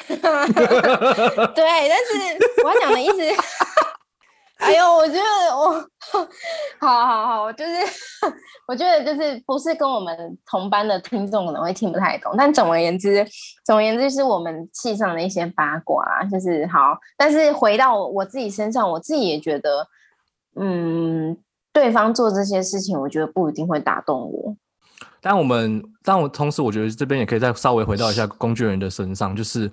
[0.08, 3.16] 对，但是我要讲的意思。
[4.58, 5.72] 哎呦，我觉得我
[6.78, 7.72] 好好好，就是
[8.70, 13.26] 我觉得就是不是跟我们同班的听众可能会听不太懂，但总而言之，
[13.64, 16.96] 总而言之是我们系上的一些八卦，就是好。
[17.16, 19.88] 但是回到我自己身上，我自己也觉得，
[20.54, 21.36] 嗯，
[21.72, 24.54] 对方做这些事情，我觉得不一定会打动我。
[25.20, 29.68] 但我们，但我同时，我觉得这边也可以再稍微回到一下工具人的身上，就是，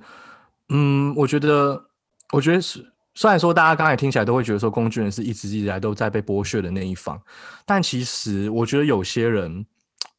[0.69, 1.79] 嗯，我觉得，
[2.33, 2.83] 我觉得是。
[3.17, 7.19] 虽然说大家刚才听起来都会觉得说工具人是一直以来都在被剥削的那一方，
[7.65, 9.65] 但其实我觉得有些人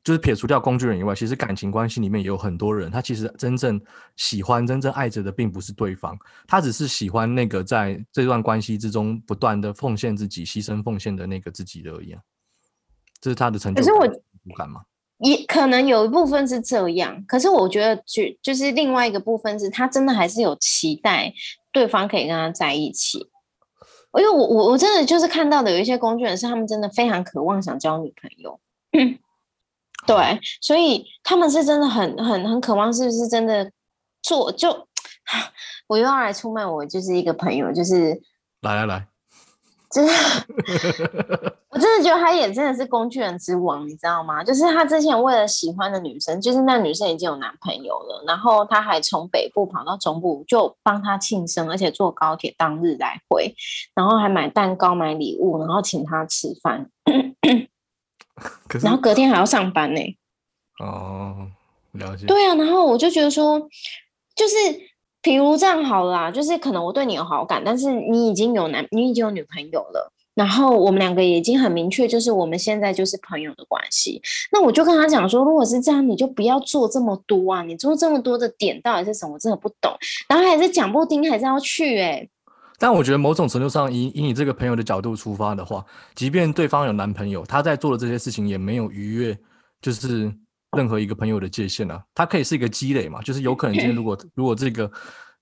[0.03, 3.81] 就是撇除掉工具人以外，其实感情关系里面也有很多人，他其实真正
[4.17, 12.17] 喜欢、真正爱着的并不是对方，他只是喜欢那个在这段关系之中不断的奉献自己、牺牲奉献的那个自己而已。
[13.21, 13.83] 这是他的成就
[14.57, 14.81] 感吗？
[15.19, 21.33] 也可能有一部分是这样，可是我觉得就就是另外一个部分是他真的还是有期待。
[21.79, 23.19] 对方可以跟他在一起，
[24.19, 28.59] 因为我我我真的就是看到的有一些工具人是他们真的非常渴望想交女朋友，
[30.05, 33.71] 对，所以他们是真的很很很渴望，是不是真的
[34.21, 34.69] 做就
[35.87, 38.21] 我又要来出卖我就是一个朋友，就是
[38.63, 39.07] 来来来。
[39.91, 40.13] 真的，
[41.71, 44.45] 我真的觉得他也真的是工具人之王，你知道吗？
[44.45, 53.55] 就是他之前为了喜欢的女生，就是那女生已经有男朋友了，然后他还从北部跑到中部，就帮他庆生，而且坐高铁当日来回，
[53.95, 56.91] 然后还买蛋糕、买礼物，然后请他吃饭。
[58.83, 60.01] 然后隔天还要上班呢。
[60.81, 61.49] 哦，
[61.93, 62.27] 了解。
[62.27, 63.59] 对啊，然后我就觉得说，
[64.37, 64.55] 就是。
[65.21, 74.23] 比如这样好了，就是可能我对你有好感，但是你已经有男，你已经有女朋友了，然后我们两个已经很明确，就是我们现在就是朋友的关系。
[74.53, 77.63] 那我就跟他讲说，如果是这样，你就不要做这么多啊！
[77.63, 79.35] 你做这么多的点到底是什么？
[79.35, 79.93] 我真的不懂。
[80.29, 82.29] 然后还是讲不听，还是要去哎。
[82.79, 89.37] 但我觉得某种程度上，以以你这个朋友的角度出发的话，即便对方有男朋友，他在做的这些事情也没有逾越，
[89.83, 90.33] 就是
[90.77, 92.03] 任何一个朋友的界限啊。
[92.15, 94.91] 他可以是一个积累嘛，就是有可能今天如果如果这个。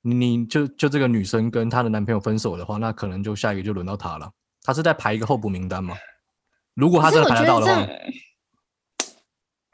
[0.09, 4.31] 你就就这个女生跟她的男朋友分手的话，那可能就下一个就轮到她了。
[4.63, 5.97] 她是在排一个候补名单吗？
[6.75, 7.85] 如果她真的排得到的话，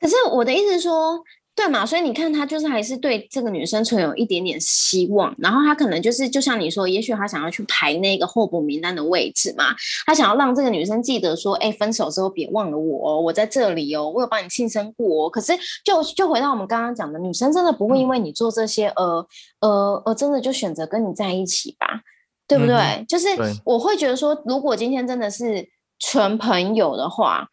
[0.01, 1.23] 可是我的意思是说。
[1.55, 1.85] 对嘛？
[1.85, 9.67] 所以你看，他就是还是对这个女生存有一点点希望，然后他可能就是就像你说，也许他想要去排那个候补名单的位置嘛，
[10.07, 15.29] 他想要让这个女生记得说，哎，分手之后别忘了我，我在这里哦，我有帮你庆生过。
[15.29, 15.53] 可是
[15.85, 19.27] 就就回到我们刚刚讲的，女生真的不会因为你做这些，呃
[19.61, 22.01] 呃呃，真的就选择跟你在一起吧？
[22.49, 23.05] 对不对？
[23.07, 23.29] 就是
[23.65, 27.47] 我会觉得说，如果今天真的是纯朋友的话。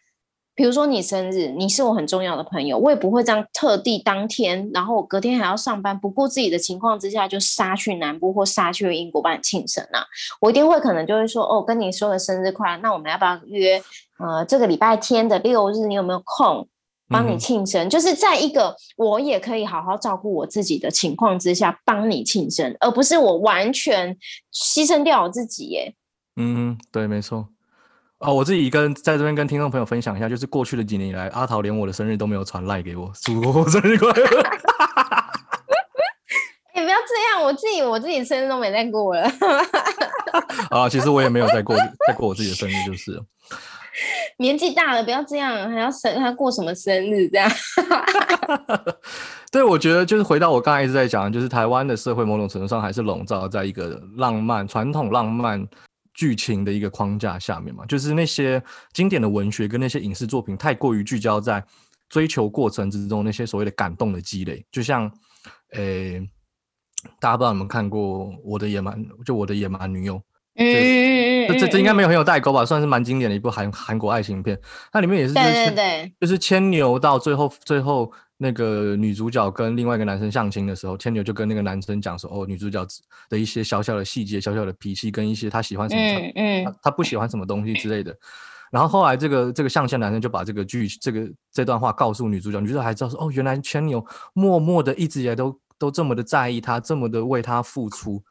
[0.60, 10.04] 比如说你生日，你是我很重要的朋友，我也不会这样特地当天，然后我隔天还要上班，不顾自己的情况之下就杀去南部或杀去英国帮你庆生啊！
[10.42, 13.82] 我一定会可能就会说，哦，跟你说个生日快乐，那我们要不要约？
[14.18, 16.68] 呃，这个礼拜天的六日，你有没有空
[17.08, 17.90] 帮你庆生？
[17.90, 24.14] 就是在一个我也可以好好照顾我自己的情况之下帮你庆生，而不是我完全
[24.54, 25.96] 牺牲掉我自己耶。
[26.36, 27.48] 嗯，对，没错。
[28.20, 34.26] 哦，我自己跟在这边跟听众朋友分享一下，就是过去的几年以来，阿桃连我的生日都没有传赖给我，祝我生日快乐。
[36.76, 39.24] 你不要这样，我自己我自己生日都没再过了。
[40.70, 41.76] 啊，其实我也没有再过
[42.08, 43.24] 再过我自己的生日，就是了。
[44.38, 47.50] 年纪大了，不要这样，还要生还过什么生日这样？
[49.52, 55.66] 对，我觉得就是回到我刚才一直在讲，就是台湾的社会某种程度上还是笼罩在一个浪漫、传统浪漫
[56.20, 57.86] 剧情的一个框架下面嘛。
[57.86, 61.64] 就是那些经典的文学跟那些影视作品太过于聚焦在
[62.10, 65.10] 追求过程之中那些所谓的感动的积累，就像，
[65.72, 66.20] 诶，
[67.22, 70.16] 大家不知道有没有看过《我的野蛮》，就《我的野蛮女友》。
[70.62, 72.66] 嗯，这这这应该没有很有代沟吧？
[72.66, 74.60] 算是蛮经典的一部韩韩国爱情片。
[74.92, 82.86] 它里面也是，对对对，就是牵牛到最后，最后那个女主角跟另外一个男生相亲的时候，牵牛就跟那个男生讲说：“哦，女主角
[83.28, 86.32] 的一些小小的细节、小小的脾气，跟一些她喜欢什么，嗯
[86.66, 88.16] 嗯，她不喜欢什么东西之类的。”
[88.72, 98.24] 然后后来这个这个相亲男生就把这个剧这个这段话告诉女主角，女主角还知道说：“哦，原来牵牛默默的一直以来都都这么的在意她，这么的为她付出。”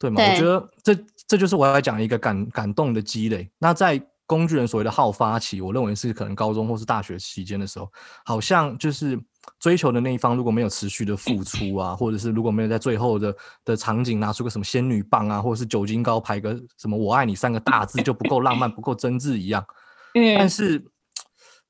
[0.00, 0.22] 对吗？
[0.22, 3.50] 我觉得这这就是我要讲一个感感动的积累。
[3.58, 7.92] 那在工具人所谓的好发期，我认为是可能高中或是大学期间的时候，
[8.24, 9.18] 好像就是
[9.58, 19.66] 追求的那一方如果没有持续的付出啊，或者是如果没有在最后的的场景拿出个什么仙女棒啊，或者是酒精膏排个什么我爱你三个大字，就不够浪漫，不够真挚一样。
[20.14, 20.38] 嗯。
[20.38, 20.80] 但是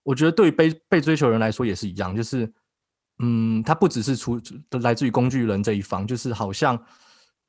[0.02, 2.52] 我觉得对于被被追求人来说也是一样，就是
[3.20, 4.38] 嗯，他不只是出
[4.82, 6.78] 来自于工具人这一方，就是好像。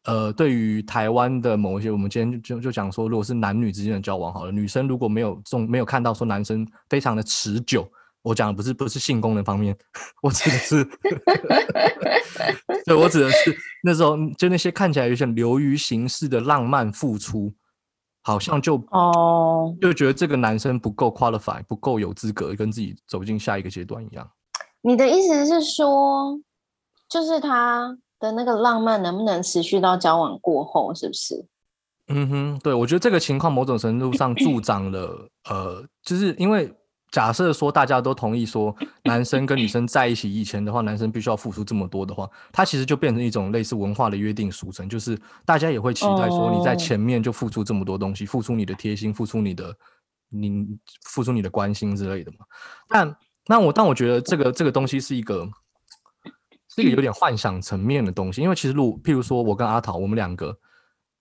[0.05, 7.87] 呃，对于台湾的某一些，我们今天就就讲说，如果是男女之间的交往，好了，女生如果没有中没有看到说男生非常的持久，
[8.23, 9.77] 我讲的不是不是性功能方面，
[10.23, 10.83] 我指的是，
[12.83, 17.53] 对，我指的是那时候就那些看起来有些流于形式的浪漫付出，
[18.23, 24.27] 好像就哦，就觉得这个男生不够 qualify，不够有资格跟自己走进下一个阶段一样。
[24.81, 26.41] 你的意思是说，
[27.07, 27.95] 就是他。
[28.21, 30.93] 的那个浪漫能不能持续到交往过后？
[30.93, 31.45] 是不是？
[32.07, 36.73] 嗯哼，对，我觉得这个情况某种程度上助 长了，呃，就是因为
[37.09, 49.73] 假设说大家都同意说男生跟女生在一起以前的话，男生必须要付出这么多的话，他其实就变成一种类似文化的约定俗成，就是大家也会期待说你在前面就付出这么多东西，付出你的贴心，付出你的
[50.29, 50.67] 你
[51.05, 52.39] 付出你的关心之类的嘛。
[52.89, 53.15] 但
[53.47, 55.47] 那我但我觉得这个这个东西是一个。
[56.81, 60.57] 这个有点幻想层面的东西，因为其实如譬如说我跟阿桃，我们两个，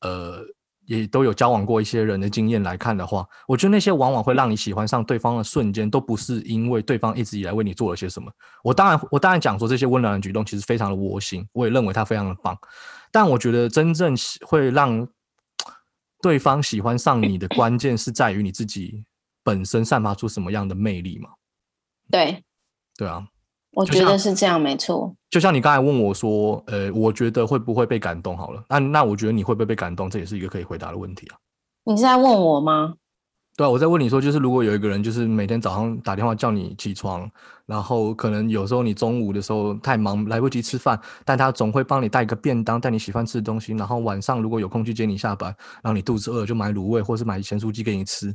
[0.01, 0.42] 呃，
[0.87, 8.33] 也都有交往过一些人的经验来看的话，我觉得那些往往会让你喜欢上对方的瞬间，都不是因为对方一直以来为你做了些什么。
[8.64, 12.57] 我当然，我当然讲说这些温暖的举动其实非常的窝心，我也认为他非常的棒。
[13.12, 14.14] 但我觉得真正
[14.46, 15.07] 会让
[16.23, 19.05] 对方喜欢上你的关键是在于你自己
[19.42, 21.31] 本身散发出什么样的魅力嘛？
[22.11, 22.44] 对，
[22.96, 23.27] 对啊。
[23.73, 25.14] 我觉得是这样，没错。
[25.31, 28.37] 就像你刚才问我说，呃，我觉得会不会被感动？
[28.37, 30.11] 好了，那那我觉得你会不会被感动？
[30.11, 31.38] 这也是一个可以回答的问题啊。
[31.85, 32.95] 你是在问我吗？
[33.57, 37.31] 对啊，我在问你说，就是如果有一个人，就是每天早上打电话叫你起床，
[37.66, 48.35] 然后可能有时候你中午的时候太忙来不及吃饭，但他总会帮你带一个便当，带你喜欢吃的东西，然后晚上如果有空去接你下班，然后你肚子饿就买卤味或是买咸酥鸡给你吃。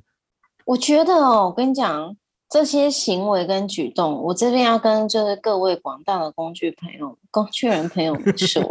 [0.65, 2.15] 我觉得哦，我跟你讲。
[2.47, 8.61] 这些行为跟举动，我这边要跟就是各位广大的工具朋友、工具人朋友们说，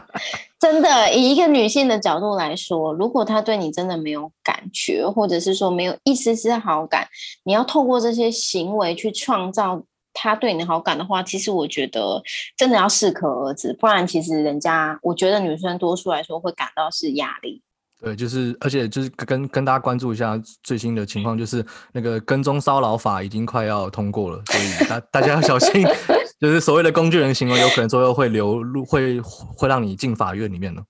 [0.60, 7.08] 真的，以一个女性的角度来说，如果他对你真的没有感觉，或者是说没有一丝丝好感，
[7.44, 9.82] 你要透过这些行为去创造
[10.12, 12.22] 他对你的好感的话，其实我觉得
[12.56, 17.62] 真的要适可而止，不然其实人家，我觉得女生多数来说会感到是压力。
[18.04, 25.82] 对，就是，而且就是跟跟大家关注一下最新的情况，就是那个跟踪骚扰法已经快要通过了，所以大大家要小心，
[26.38, 29.18] 就是所谓的工具人行为，有可能最后会流入，会
[29.56, 30.82] 会让你进法院里面呢。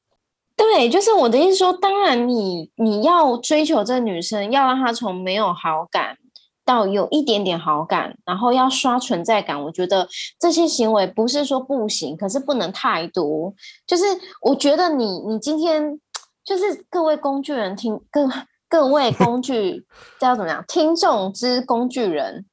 [0.57, 6.17] 对，就是我的意思说，当然你你要追求这女生，要让她从没有好感
[6.65, 10.09] 到有一点点好感，然后要刷存在感，我觉得
[10.41, 13.55] 这些行为不是说不行，可是不能太多。
[13.87, 14.03] 就是
[14.43, 16.01] 我觉得你你今天。
[16.45, 18.29] 就是各位工具人听各
[18.69, 19.87] 各位工具
[20.21, 20.65] 叫怎么样？
[20.69, 22.45] 听众之工具人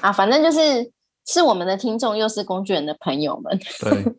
[0.00, 0.90] 啊，反正就是
[1.26, 3.58] 是我们的听众，又是工具人的朋友们。
[3.80, 4.14] 对，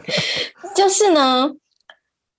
[0.74, 1.50] 就是呢，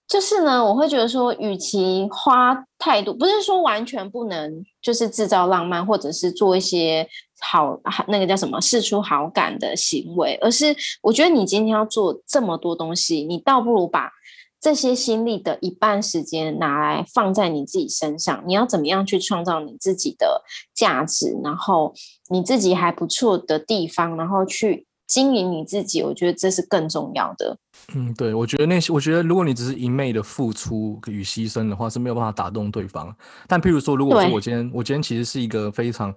[0.07, 7.07] 就是呢，我会觉得说，与其花太多，不是说完全不能，就是制造浪漫，或者是做一些
[7.39, 14.11] 好那个叫什么示出好感的行为，而是我觉得你今天要做这么多东西，你倒不如把。
[14.59, 20.43] 这些心力的一半时间拿来放在你自己身上，你要怎么样去创造你自己的
[20.73, 21.93] 价值，然后
[22.29, 27.57] 你自己还不错的地方，然后去经营你自己，我觉得这是更重要的。
[27.93, 33.15] 嗯，对，我觉得那些，我觉得如果你只是一昧的付出与牺牲的话，是没有办法打动对方。
[33.47, 36.13] 但譬如说，如果说我今天，我今天其实是一个非常。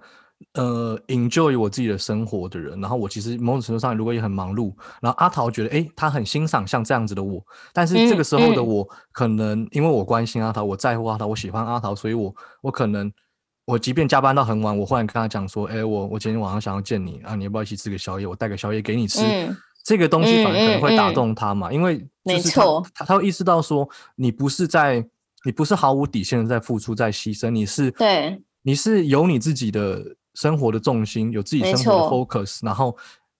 [0.53, 7.41] 呃，enjoy 我自己的生活的人，然后我其实某种程度上如果也很忙碌，然后阿桃觉得，哎，他很欣赏像这样子的我，
[7.73, 13.11] 但是这个时候的我，可能因为我关心阿桃，我在乎阿桃，我喜欢阿桃，所以我我可能
[13.65, 18.27] 我即便加班到很晚，我忽然跟他讲说，哎，我我今天晚上想要见你啊，你要不要一起吃个宵夜？
[18.27, 19.21] 我带个宵夜给你吃，
[19.83, 25.05] 这个东西反而可能会打动他嘛，因为没错，他他会意识到说，你不是在，
[25.45, 30.15] 你不是毫无底线的在付出，在牺牲，你是对，你是有你自己的。
[30.33, 32.95] 生活的重心有自己生活的 focus，然后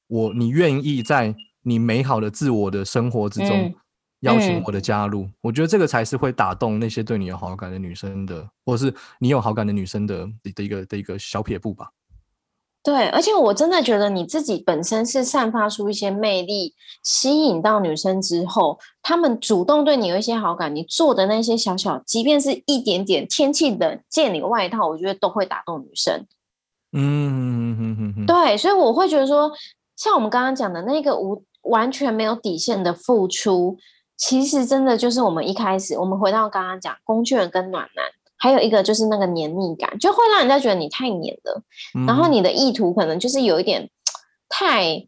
[0.08, 3.74] 我你愿意在你美好的自我的生活之中
[4.22, 11.90] 邀请我的加入，我觉得这个才是会打动那些对你有好感的女生的，或者是你有好感的女生的的一个的一个小撇步吧。
[12.84, 16.74] 对，而且我真的觉得你自己本身是散发出一些魅力，
[17.04, 26.26] 吸引到女生之后，她们主动对你有一些好感，你做的那些小小，即便是一点点天气冷借你个外套，我觉得都会打动女生。
[26.94, 29.52] 嗯嗯嗯嗯对，所以我会觉得说，
[29.96, 33.78] 像我们刚刚讲的那个无完全没有底线的付出，
[34.18, 38.06] 其实真的就是我们一开始，我们回到刚刚讲工具人跟暖男，
[38.38, 41.62] 还有一个就是那个黏腻感，就会让人家觉得你太黏了，
[42.06, 43.90] 然后你的意图可能就是有一点
[44.50, 45.08] 太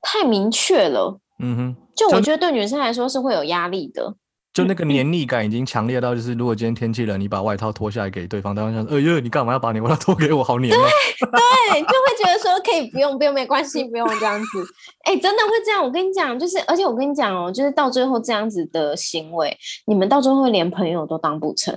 [0.00, 1.18] 太明确了。
[1.40, 4.14] 嗯哼，就我觉得对女生来说是会有压力的。
[4.54, 10.44] 就那个黏腻感已经强烈到，就是如果今天天气冷，你把外套脱下来给对方，对方想，哎呦，你干嘛要把你外套脱给我？
[10.44, 10.78] 好黏啊！
[11.18, 14.64] 对，就会觉得说可以不用，不用，没关系，不用这样子。
[15.02, 15.82] 哎，真的会这样。
[15.82, 21.76] 我跟你讲，就是，而且我跟你讲哦，就是到最后这样子的行为，你们到最后连朋友都当不成。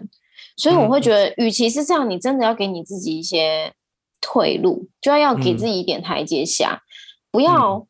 [0.55, 3.73] 所以我会觉得，与其是这样，你真的要给你自己一些
[4.21, 6.79] 退路，就要要给自己一点台阶下，
[7.31, 7.87] 不要，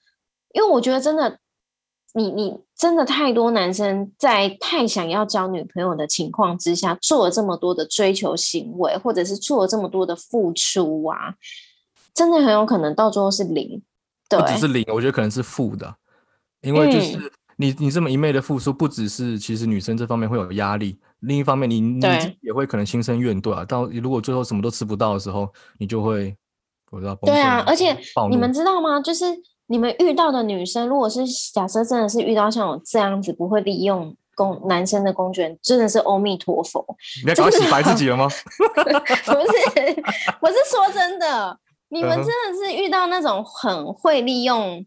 [0.53, 1.39] 因为我觉得真的。
[2.13, 11.33] 你你真的太多男生在太想要交女朋友的情况之下，做了这么多的追求行为，或者是做了这么多的付出啊，
[12.13, 13.81] 真的很有可能到最后是零。
[14.29, 15.91] 对，不只是零，我觉得可能是负的，
[16.61, 22.05] 因为就是你你这么一昧的付出，不只是其实女生这方面会有压力，另一方面你你
[22.41, 23.65] 也会可能心生怨怼啊。
[23.65, 26.37] 到如果最后什么都吃不到的时候，你就会
[26.91, 27.97] 我知道对啊，而且
[28.29, 29.01] 你们知道吗？
[29.01, 29.25] 就是。
[29.67, 36.85] 你们遇到的女生，如果是假设真的是遇到像我这样子不会利用工男生的工具人，真的是阿弥陀佛。
[37.25, 38.27] 你搞洗白自己了吗？
[38.57, 40.03] 不是，
[40.39, 41.59] 我是说真的，
[41.89, 44.85] 你们真的是遇到那种很会利用、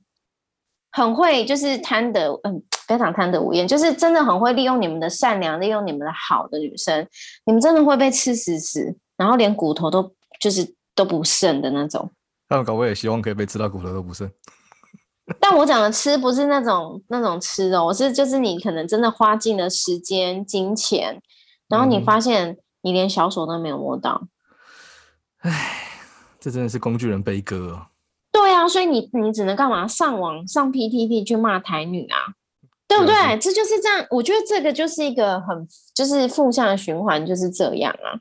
[0.92, 7.06] 很会就是贪得嗯非常贪得无厌，就是真的很会利用你们的善良、利用你们的好的女生，
[7.44, 10.10] 你们真的会被吃死死，然后连骨头都
[10.40, 12.10] 就是都不剩的那种。
[12.48, 14.30] 那我也希望可以被吃到骨头都不剩。
[15.38, 21.20] 但我讲的吃不是那种那种吃哦，是就是你可能真的花尽了时间、金钱，
[21.68, 24.26] 然后你发现你连小手都没有摸到，
[25.40, 25.76] 唉，
[26.40, 27.86] 这真的是工具人悲歌。
[28.32, 29.86] 对啊，所以你你只能干嘛？
[29.86, 32.16] 上网上 PTT 去骂台女啊，
[32.88, 33.14] 对不对？
[33.38, 38.18] 这就是这样，我觉得这个就是一个很就是负向的循环，就是这样啊。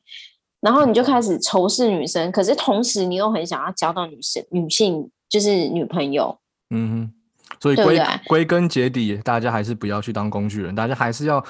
[0.62, 6.38] 然后你就开始仇视女生，可是同时你又很想要交到女生女性就是女朋友。
[6.72, 7.12] 嗯哼，
[7.60, 11.44] 所以归归根结底，大家还是不要去当工具人，大家还是要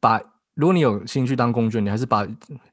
[0.00, 0.20] 把，
[0.54, 2.26] 如果你有兴趣当工具人，你还是把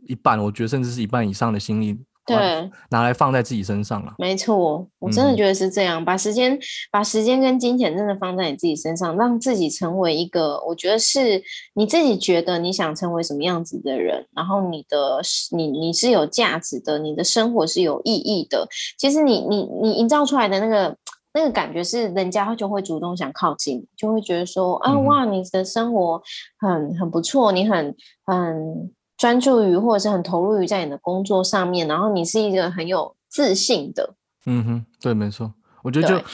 [0.05, 4.13] 一半，我觉得甚至是一半以上的心力，对，拿来放在自己身上了。
[4.17, 6.59] 没错，我真的觉得是这样，把时间
[6.91, 11.41] 把时间跟金钱真的放在你自己身上，让自己成为一个，我觉得是
[11.75, 15.21] 你自己觉得你想成为什么样子的人，然后你的
[15.55, 20.97] 你你是有价值的，你的生活是有意义的，其实你你你营造出来的那个。
[21.33, 26.21] 那个感觉是，人家就会主动想靠近，就会觉得说啊，哇，你的生活
[26.59, 34.15] 很很不错，你很很专注于或者是很投入于在你的工作上面，然后你是一个很有自信的。
[34.45, 35.53] 嗯哼，对，没错，
[35.83, 36.25] 我觉得就。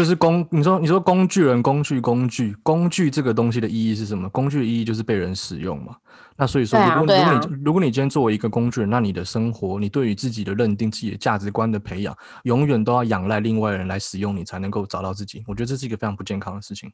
[0.00, 4.26] 就是工，你说你说工具人、工具、工具、工具这个东西的意义是什么？
[4.30, 5.94] 工具的意义就是被人使用嘛。
[6.38, 15.44] 那所以说，如果如果你如果你今天作为一个工具人，那你的生活，你对于自己的认定、自己的价值观的培养，永远都要仰赖另外人来使用你，才能够找到自己。
[15.46, 16.90] 我觉得这是一个非常不健康的事情。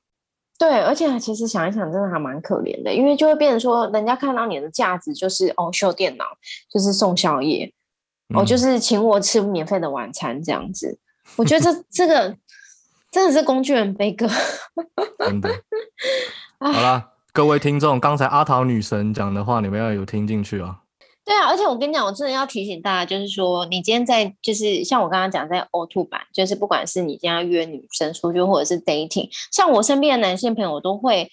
[0.59, 6.25] 对，而且其实想一想，真的还蛮可怜的，因为就会变成说，人家看到你的价值就是哦，修电脑，
[6.69, 7.73] 就是送宵夜，
[8.35, 10.99] 哦，就是请我吃免费的晚餐这样子。
[11.37, 12.37] 我觉得这 这个。
[13.17, 14.29] 真的是工具人悲歌，
[15.25, 15.49] 真的。
[16.59, 17.03] 好了，
[17.33, 20.81] 各位听众，刚才阿桃女神讲的话，你们要有听进去啊。
[21.25, 31.31] 对啊，而且我跟你讲，我真的要提醒大家，就是说，你今天在，就是像我刚刚讲，在 O two 版，就是不管是你今天要约女生出去，或者是 dating，像我身边的男性朋友都会，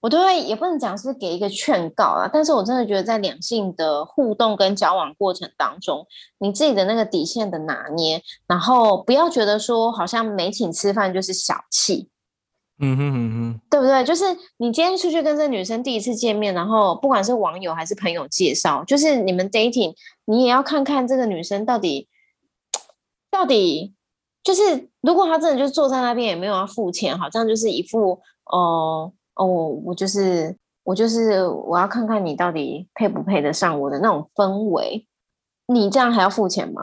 [0.00, 6.06] 我都会，也不能讲是给一个劝告啊，但是我真的觉得在两性的互动跟交往过程当中，
[6.38, 12.08] 你自己的那个底线的拿捏，然后不要觉得说好像没请吃饭就是小气。
[12.80, 14.04] 嗯哼哼哼，对不对？
[14.04, 14.24] 就是
[14.58, 19.92] 你今天出去跟这女生第一次见面，然后不管是网友还是朋友介绍，就是你们 dating，
[20.26, 22.06] 你也要看看这个女生到底
[23.32, 23.94] 到底
[24.44, 29.46] 就是，如果她真的就坐在那边也没有要付钱，好像就是一副哦哦，
[29.84, 35.06] 我就是我就是我要看看你到底配不配得上我的那种氛围，
[35.66, 36.82] 你这样还要付钱吗？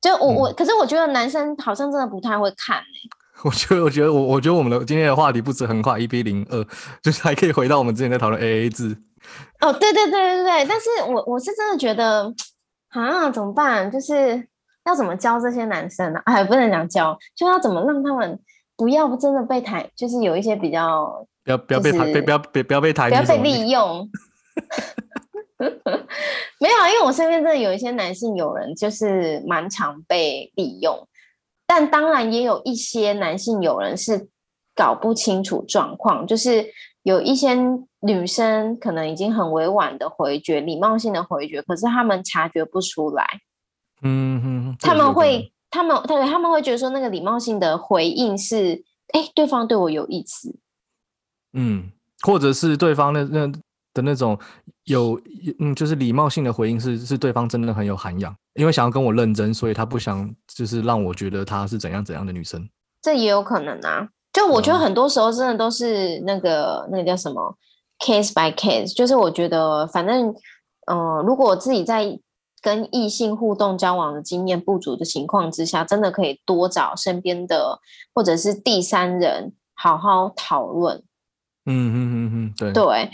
[0.00, 2.84] 就我我，可是我觉得男生好像真的不太会看哎。
[3.42, 6.64] 我觉得，我觉得，我我觉得我们的今天的话题不止横跨一 B 零二，
[7.02, 8.96] 就是还可以回到我们之前在讨论 AA 制。
[9.60, 12.32] 哦，对对对对对，但是我我是真的觉得，
[12.90, 13.90] 啊，怎么办？
[13.90, 14.46] 就是
[14.84, 16.20] 要怎么教这些男生呢？
[16.26, 18.38] 哎，不能讲教，就要怎么让他们
[18.76, 24.08] 不要真的被抬，就是有一些比较不要不要被抬，不要别不要被抬，不要被利用。
[26.60, 31.08] 没有啊，因为我身边真的有一些男性友人，就是蛮常被利用。
[31.66, 34.28] 但当然也有一些男性友人是
[34.74, 36.66] 搞不清楚状况，就是
[37.02, 37.56] 有一些
[38.00, 43.24] 女生可能已经很委婉的回绝、礼貌性的回绝，可是他们察觉不出来。
[44.02, 50.54] 嗯哼，他们会，他们，对，他们会觉得说那个礼貌性的回应是，哎，对方对我有意思。
[51.52, 51.90] 嗯，
[52.22, 53.46] 或者是对方那那
[53.92, 54.38] 的那种
[54.84, 55.20] 有，
[55.58, 58.32] 嗯，就是礼貌性的回应是是对方真的很有涵养。
[58.54, 62.68] 因为想要跟我认真，所以他不想就是让我觉得她是怎样怎样的女生。
[63.02, 67.56] 这也有可能啊，就我觉得很多时候真的都是那个那个叫什么
[67.98, 70.32] case by case，就是我觉得反正
[70.86, 72.16] 嗯，如果自己在
[72.64, 77.78] 跟异性互动交往的经验不足的情况之下，真的可以多找身边的
[78.14, 81.02] 或者是第三人好好讨论。
[81.66, 83.10] 嗯嗯嗯嗯，对对。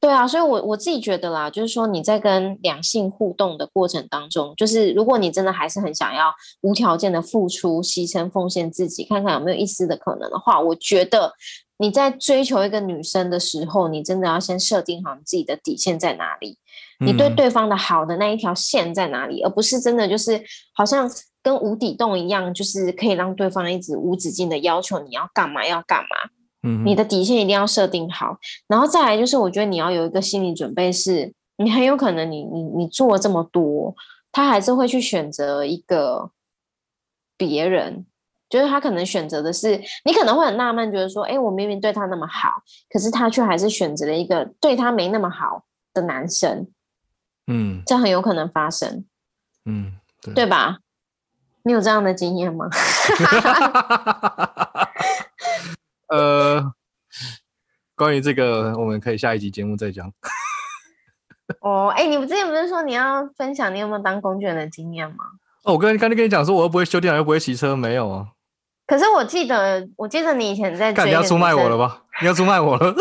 [0.00, 11.32] 对啊，所以，我我自己觉得啦，就是说你在跟两性互动的过程当中，就是如果你真的还是很想要无条件的付出、牺牲、奉献自己，看看有没有一丝的可能的话，我觉得
[11.78, 16.58] 你在追求一个女生的时候，你真的要先设定好你自己的底线在哪里，
[17.04, 20.42] 你对对方的好的那一条线在哪里，而不是真的就是
[20.74, 21.10] 好像
[21.42, 26.30] 跟无底洞一样，就是可以让对方一直无止境的要求你要干嘛要干嘛。
[26.64, 28.38] 嗯，你的底线一定要设定好，
[28.68, 33.92] 然后再来就是，我觉得你要有一个心理准备，是你很有可能你你你做了这么多，
[34.30, 36.30] 他还是会去选择一个
[37.36, 38.06] 别人，
[38.48, 42.50] 就是他可能选择的是，你可能会很纳闷，觉得说，哎，我明明对他那么好，
[42.88, 46.68] 可是他却还是选择了一个对他没那么好的男生，
[47.46, 49.04] 嗯，这很有可能发生，
[49.64, 49.92] 嗯，
[50.34, 50.78] 对吧？
[51.64, 52.68] 你有这样的经验吗？
[56.08, 56.72] 呃，
[57.94, 60.12] 关于这个，我们可以下一集节目再讲。
[61.60, 65.16] 哦，哎，你们之前不是说你要分享你有没有当工具人的经验吗？
[65.64, 68.28] 哦，我刚刚才跟你讲说，我又不会修电脑，又不会骑车，没有啊。
[68.86, 72.02] 可是我记得，我记得你以前在，你要出卖我了吧？
[72.20, 72.94] 你要出卖我了？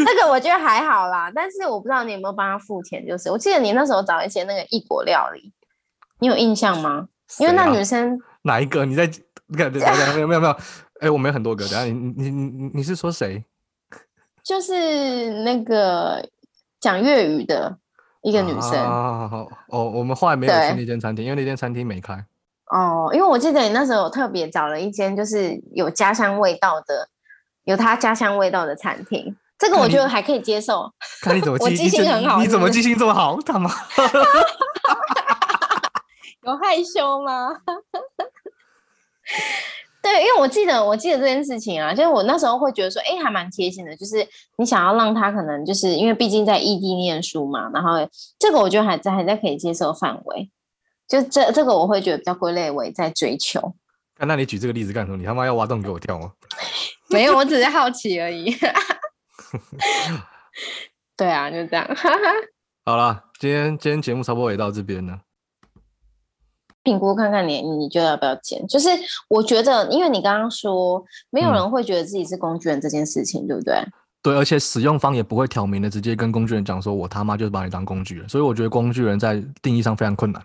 [0.06, 3.06] 这个我觉得还好啦，但是我不知道你有没有帮他付钱。
[3.06, 5.52] 就是我记得你那时候找一些那个异国料理，
[6.18, 7.08] 你有印象吗？
[7.38, 8.84] 因为那女生哪一个？
[8.84, 9.10] 你在？
[9.52, 10.56] 你看，没有没有没有。
[11.00, 11.64] 哎，我们有很多个。
[11.64, 13.44] 等下，你你你你你是说谁？
[14.44, 16.24] 就是那个
[16.78, 17.76] 讲粤语的
[18.22, 18.72] 一个女生。
[18.84, 19.48] 好好好。
[19.68, 22.24] 哦，我们后来没有去那间餐厅，因为那间餐厅没开。
[22.66, 27.08] 哦，因为我记得你那时候特别找了一间，就是有家乡味道的，
[27.64, 29.36] 有他家乡味道的餐厅。
[29.60, 30.90] 这个我觉得还可以接受。
[31.20, 32.40] 看你怎么记，记性很好。
[32.40, 33.38] 你怎么记性这么好？
[33.42, 33.70] 他妈。
[36.42, 37.50] 有害羞吗？
[40.02, 43.94] 对，因为我记得，我记得这件事情啊，就是我那时候会觉得说，哎，还蛮贴心的。
[43.94, 47.90] 就是你想要让他可能就是因为毕竟在异地念书嘛，然后
[48.38, 50.50] 这个我觉得还在还在可以接受范围。
[51.06, 53.74] 就这这个我会觉得比较归类为在追求。
[54.18, 55.18] 那你举这个例子干什么？
[55.18, 56.32] 你他妈要挖洞给我跳吗？
[57.10, 58.56] 没有，我只是好奇而已。
[61.16, 61.88] 对啊，就这样。
[62.84, 65.20] 好了，今天今天节目差不多也到这边了。
[66.82, 68.66] 评估看看你，你觉得要不要剪？
[68.66, 68.88] 就是
[69.28, 73.84] 我觉得，因为你刚刚说没有人会觉得自己是工具人这件事情，对不对？
[74.22, 80.42] 对，而且使用方也不会挑明的直接跟工具人讲说，我他妈就是把你当工具人，所以我觉得工具人在定义上非常困难。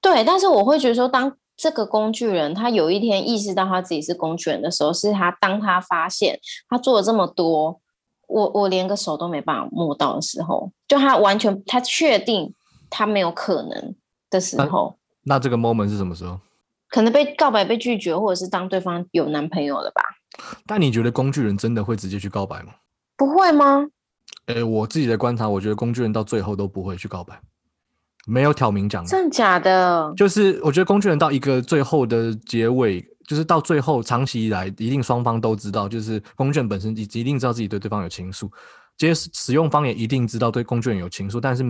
[0.00, 6.38] 对，但是我会觉得说，当这个工具人他有一天意识到他自己是工具人的时候，是他当他发现
[6.68, 7.80] 他做了这么多，
[8.26, 12.52] 我我连个手都没办法摸到的时候，就他完全他确定
[12.90, 13.94] 他没有可能
[14.30, 16.38] 的时候，那这个 moment 是什么时候？
[16.88, 20.02] 可能被告白被拒绝，或者是当对方有男朋友了吧？
[20.66, 22.74] 但你觉得工具人真的会直接去告白吗？
[23.16, 23.86] 不会吗？
[24.46, 27.40] 诶，我自己的观察，我觉得工具人到最后都不会去告白，
[28.26, 29.10] 没有挑明讲的。
[29.10, 30.12] 真的假的？
[30.16, 38.48] 就是我觉得工具人到一个最后的结尾，就是到最后长期以来，一定双方都知道，就是工具人本身一一定知道自己对对方有情愫，
[38.96, 41.64] 这些使用方也一定知道对工具人有情愫，但是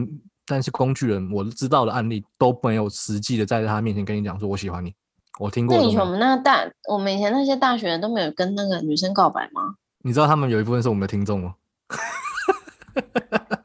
[0.44, 4.94] 但是工具人我知道的案例都没有实际的在他面前跟你讲说我喜欢你，
[5.38, 5.76] 我听过。
[5.76, 9.76] 那以前我们那大，我们以前那些大学人都没有跟那个女生告白吗？
[10.02, 11.54] 你知道他们有一部分是我们的听众吗？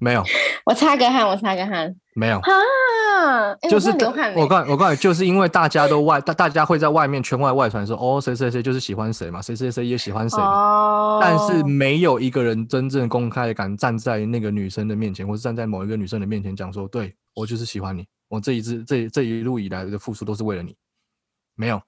[0.00, 0.24] 没有，
[0.64, 2.38] 我擦个汗，我擦个汗，没有。
[2.38, 3.90] 啊，就是。
[4.34, 20.74] 我告我告诉你，就是因为大家都外大大家会在外面圈外外传说，哦，谁谁谁就是喜欢谁嘛，谁谁谁也喜欢谁嘛，但是没有一个人真正公开敢站在那个女生的面前，或是站在某一个女生的面前讲说，对我就是喜欢你，我这一次这这一路以来的付出都是为了你，
[21.54, 21.78] 没有。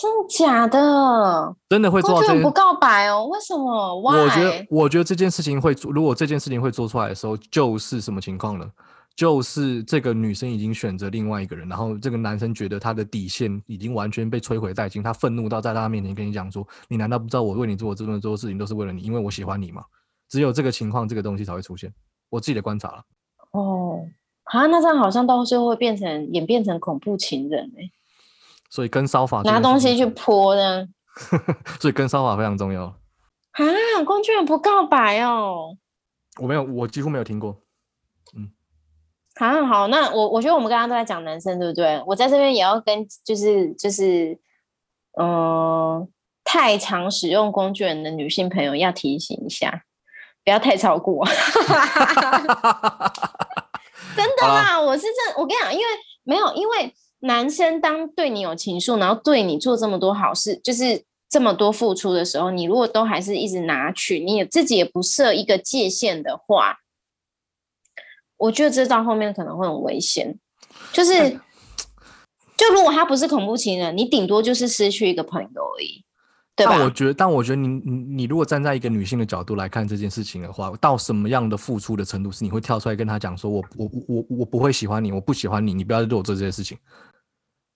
[0.00, 1.56] 真假的？
[1.68, 2.42] 真的会做到这？
[2.42, 3.26] 不告白哦？
[3.26, 4.00] 为什么？
[4.00, 5.92] 我觉得，我觉得这件事情会做。
[5.92, 8.68] 如果这件事情会做出来的时候，就是什么情况呢？
[9.14, 19.84] 就是这个女生已经选择另外一个人，然后这个男生觉得他的底线已经完全被摧毁殆尽，他愤怒到在他面前跟你讲说：“你难道不知道我为你做这么多事情都是为了你，因为我喜欢你吗？”
[20.28, 21.94] 只有这个情况，这个东西才会出现。
[22.28, 23.04] 我自己的观察了。
[23.52, 24.00] 哦，
[24.46, 27.88] 啊，那这样好像到最后会变成演变成恐怖情人哎。
[28.74, 30.88] 所以跟烧法拿东西去泼的，
[31.78, 32.94] 所以跟烧法非常重要啊！
[34.04, 35.76] 工具人不告白哦，
[36.42, 37.56] 我没有，我几乎没有听过。
[38.36, 38.50] 嗯，
[39.36, 42.02] 好，好，那我我觉得我们刚刚都在讲男生，对不对？
[42.04, 44.36] 我在这边也要跟就是就是
[45.20, 46.08] 嗯，
[46.42, 49.84] 太常使用工具人的女性朋友要提醒一下，
[50.44, 51.24] 不要太超过。
[54.16, 55.84] 真的啦，我是这，我跟你讲，因为
[56.24, 56.92] 没有，因为。
[57.24, 66.80] 男生当对你有情愫，然后对你做这么多好事，就是这么多付出的时候，你如果都还是一直拿取，你也自己也不设一个界限的话，
[68.36, 70.38] 我觉得这到后面可能会很危险。
[70.92, 71.30] 就是，
[72.58, 76.04] 就如果他不是恐怖情人，你顶多就是失去一个朋友而已。
[76.56, 86.78] 对但我觉得，但我觉得你你你如果站在一个女性的角度来看这件事情的话，到什么样的付出的程度是你会跳出来跟他讲说，我我我我不会喜欢你，我不喜欢你，你不要对我做这些事情。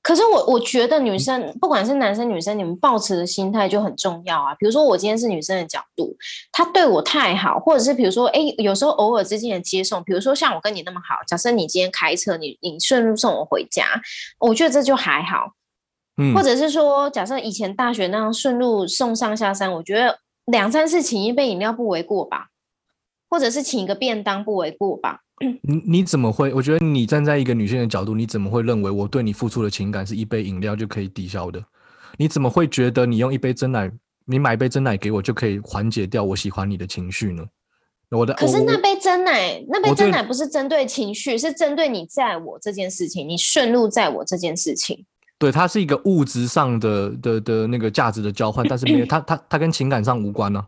[0.09, 4.55] 可是我我觉得女生不管是男生女生，你们抱持的心态就很重要啊。
[4.55, 6.17] 比如说我今天是女生的角度，
[6.51, 13.85] 他对我太好，或者是比如说，哎，有时候偶尔之间的接送，比如说像我跟你那么好，假设你今天开车，你你顺路送我回家，
[14.39, 15.53] 我觉得这就还好。
[16.17, 22.47] 嗯，或者是说，假设以前大学那样顺路送上下山，我觉得两三次请一杯饮料不为过吧，
[23.29, 25.21] 或者是请一个便当不为过吧。
[25.63, 26.53] 你你怎么会？
[26.53, 31.63] 我觉得你站在一个女性的角度，你怎么会认为我对你付出的情感是一杯饮料就可以抵消的？
[32.17, 33.91] 你怎么会觉得你用一杯真奶，
[34.25, 37.45] 你买一杯真奶给我就可以缓解掉我喜欢你的情绪呢？
[38.11, 45.05] 我的可是那杯真奶，那杯真奶不是针对情绪，是针对你在我这件事情，你顺路在我这件事情。
[45.39, 50.67] 对，它是一个物质上的的的那个价值的交换，但是没有它它它跟情感上无关呢。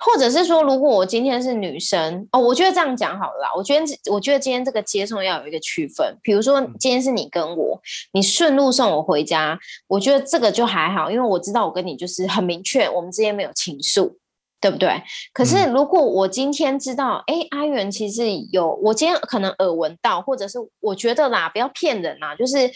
[0.00, 3.52] 或者是说，如果我今天是女生哦，我觉得这样讲好了。
[3.54, 6.16] 我觉得，我觉得今天这个接送要有一个区分。
[6.22, 7.78] 比如说，今天是你跟我，
[8.12, 14.14] 你顺路送我回家，我觉得这个就还好，因为我知道我跟你就是很明确，我们之间没有情愫，
[14.60, 15.02] 对不对？
[15.32, 22.70] 可是如果我今天知道，哎，阿元其实有，我今天可能耳闻到，或者是我觉得啦，不要骗人啦，就是。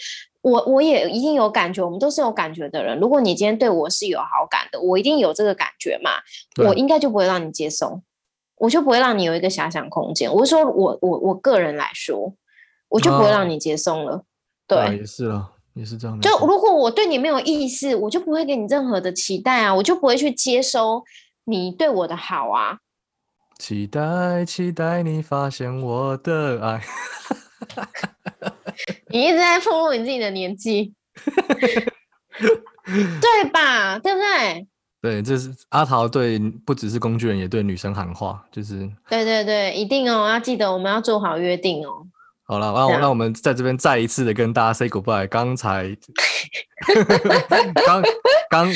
[0.45, 2.99] 我我也一定有感觉，我们都是有感觉的人。
[2.99, 6.11] 如果你今天对我是有好感的，我一定有这个感觉嘛，
[6.63, 7.99] 我应该就不会让你接受，
[8.57, 10.31] 我就不会让你有一个遐想空间。
[10.31, 12.35] 我是说我我我个人来说，
[12.89, 14.23] 我就不会让你接送了。
[14.67, 16.21] 对，也是了，也是这样。
[16.21, 21.03] 就如果我对你没有意思，我就不会给你任何的期待啊，我就不会去接收
[21.45, 22.79] 你对我的好啊。
[23.57, 26.81] 期待期待你发现我的爱。
[29.09, 30.93] 你一直在暴露你自己的年纪，
[32.35, 33.97] 对吧？
[33.99, 34.67] 对不对？
[35.01, 42.05] 对，这是阿桃对不只是工具人，也对女生喊话，就是对对对，一定哦，要记得我们要做好约定哦。
[42.47, 45.27] 好了，那我那我们在这边再一次的跟大家 say goodbye。
[45.29, 45.95] 刚才
[47.85, 48.03] 刚
[48.49, 48.69] 刚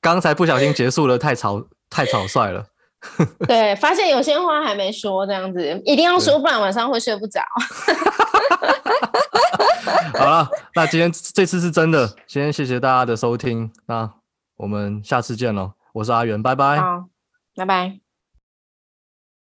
[0.00, 1.62] 刚才不小心结束了，太草
[1.92, 2.64] 太草率了。
[3.46, 7.40] 对，发现有些话还没说，这样子一定要说，不然晚上会睡不着。
[10.18, 14.08] 好了，那今天这次是真的，先谢谢大家的收听，那
[14.56, 16.78] 我们下次见喽，我是阿元，拜拜。
[16.78, 17.06] 好，
[17.56, 18.01] 拜拜。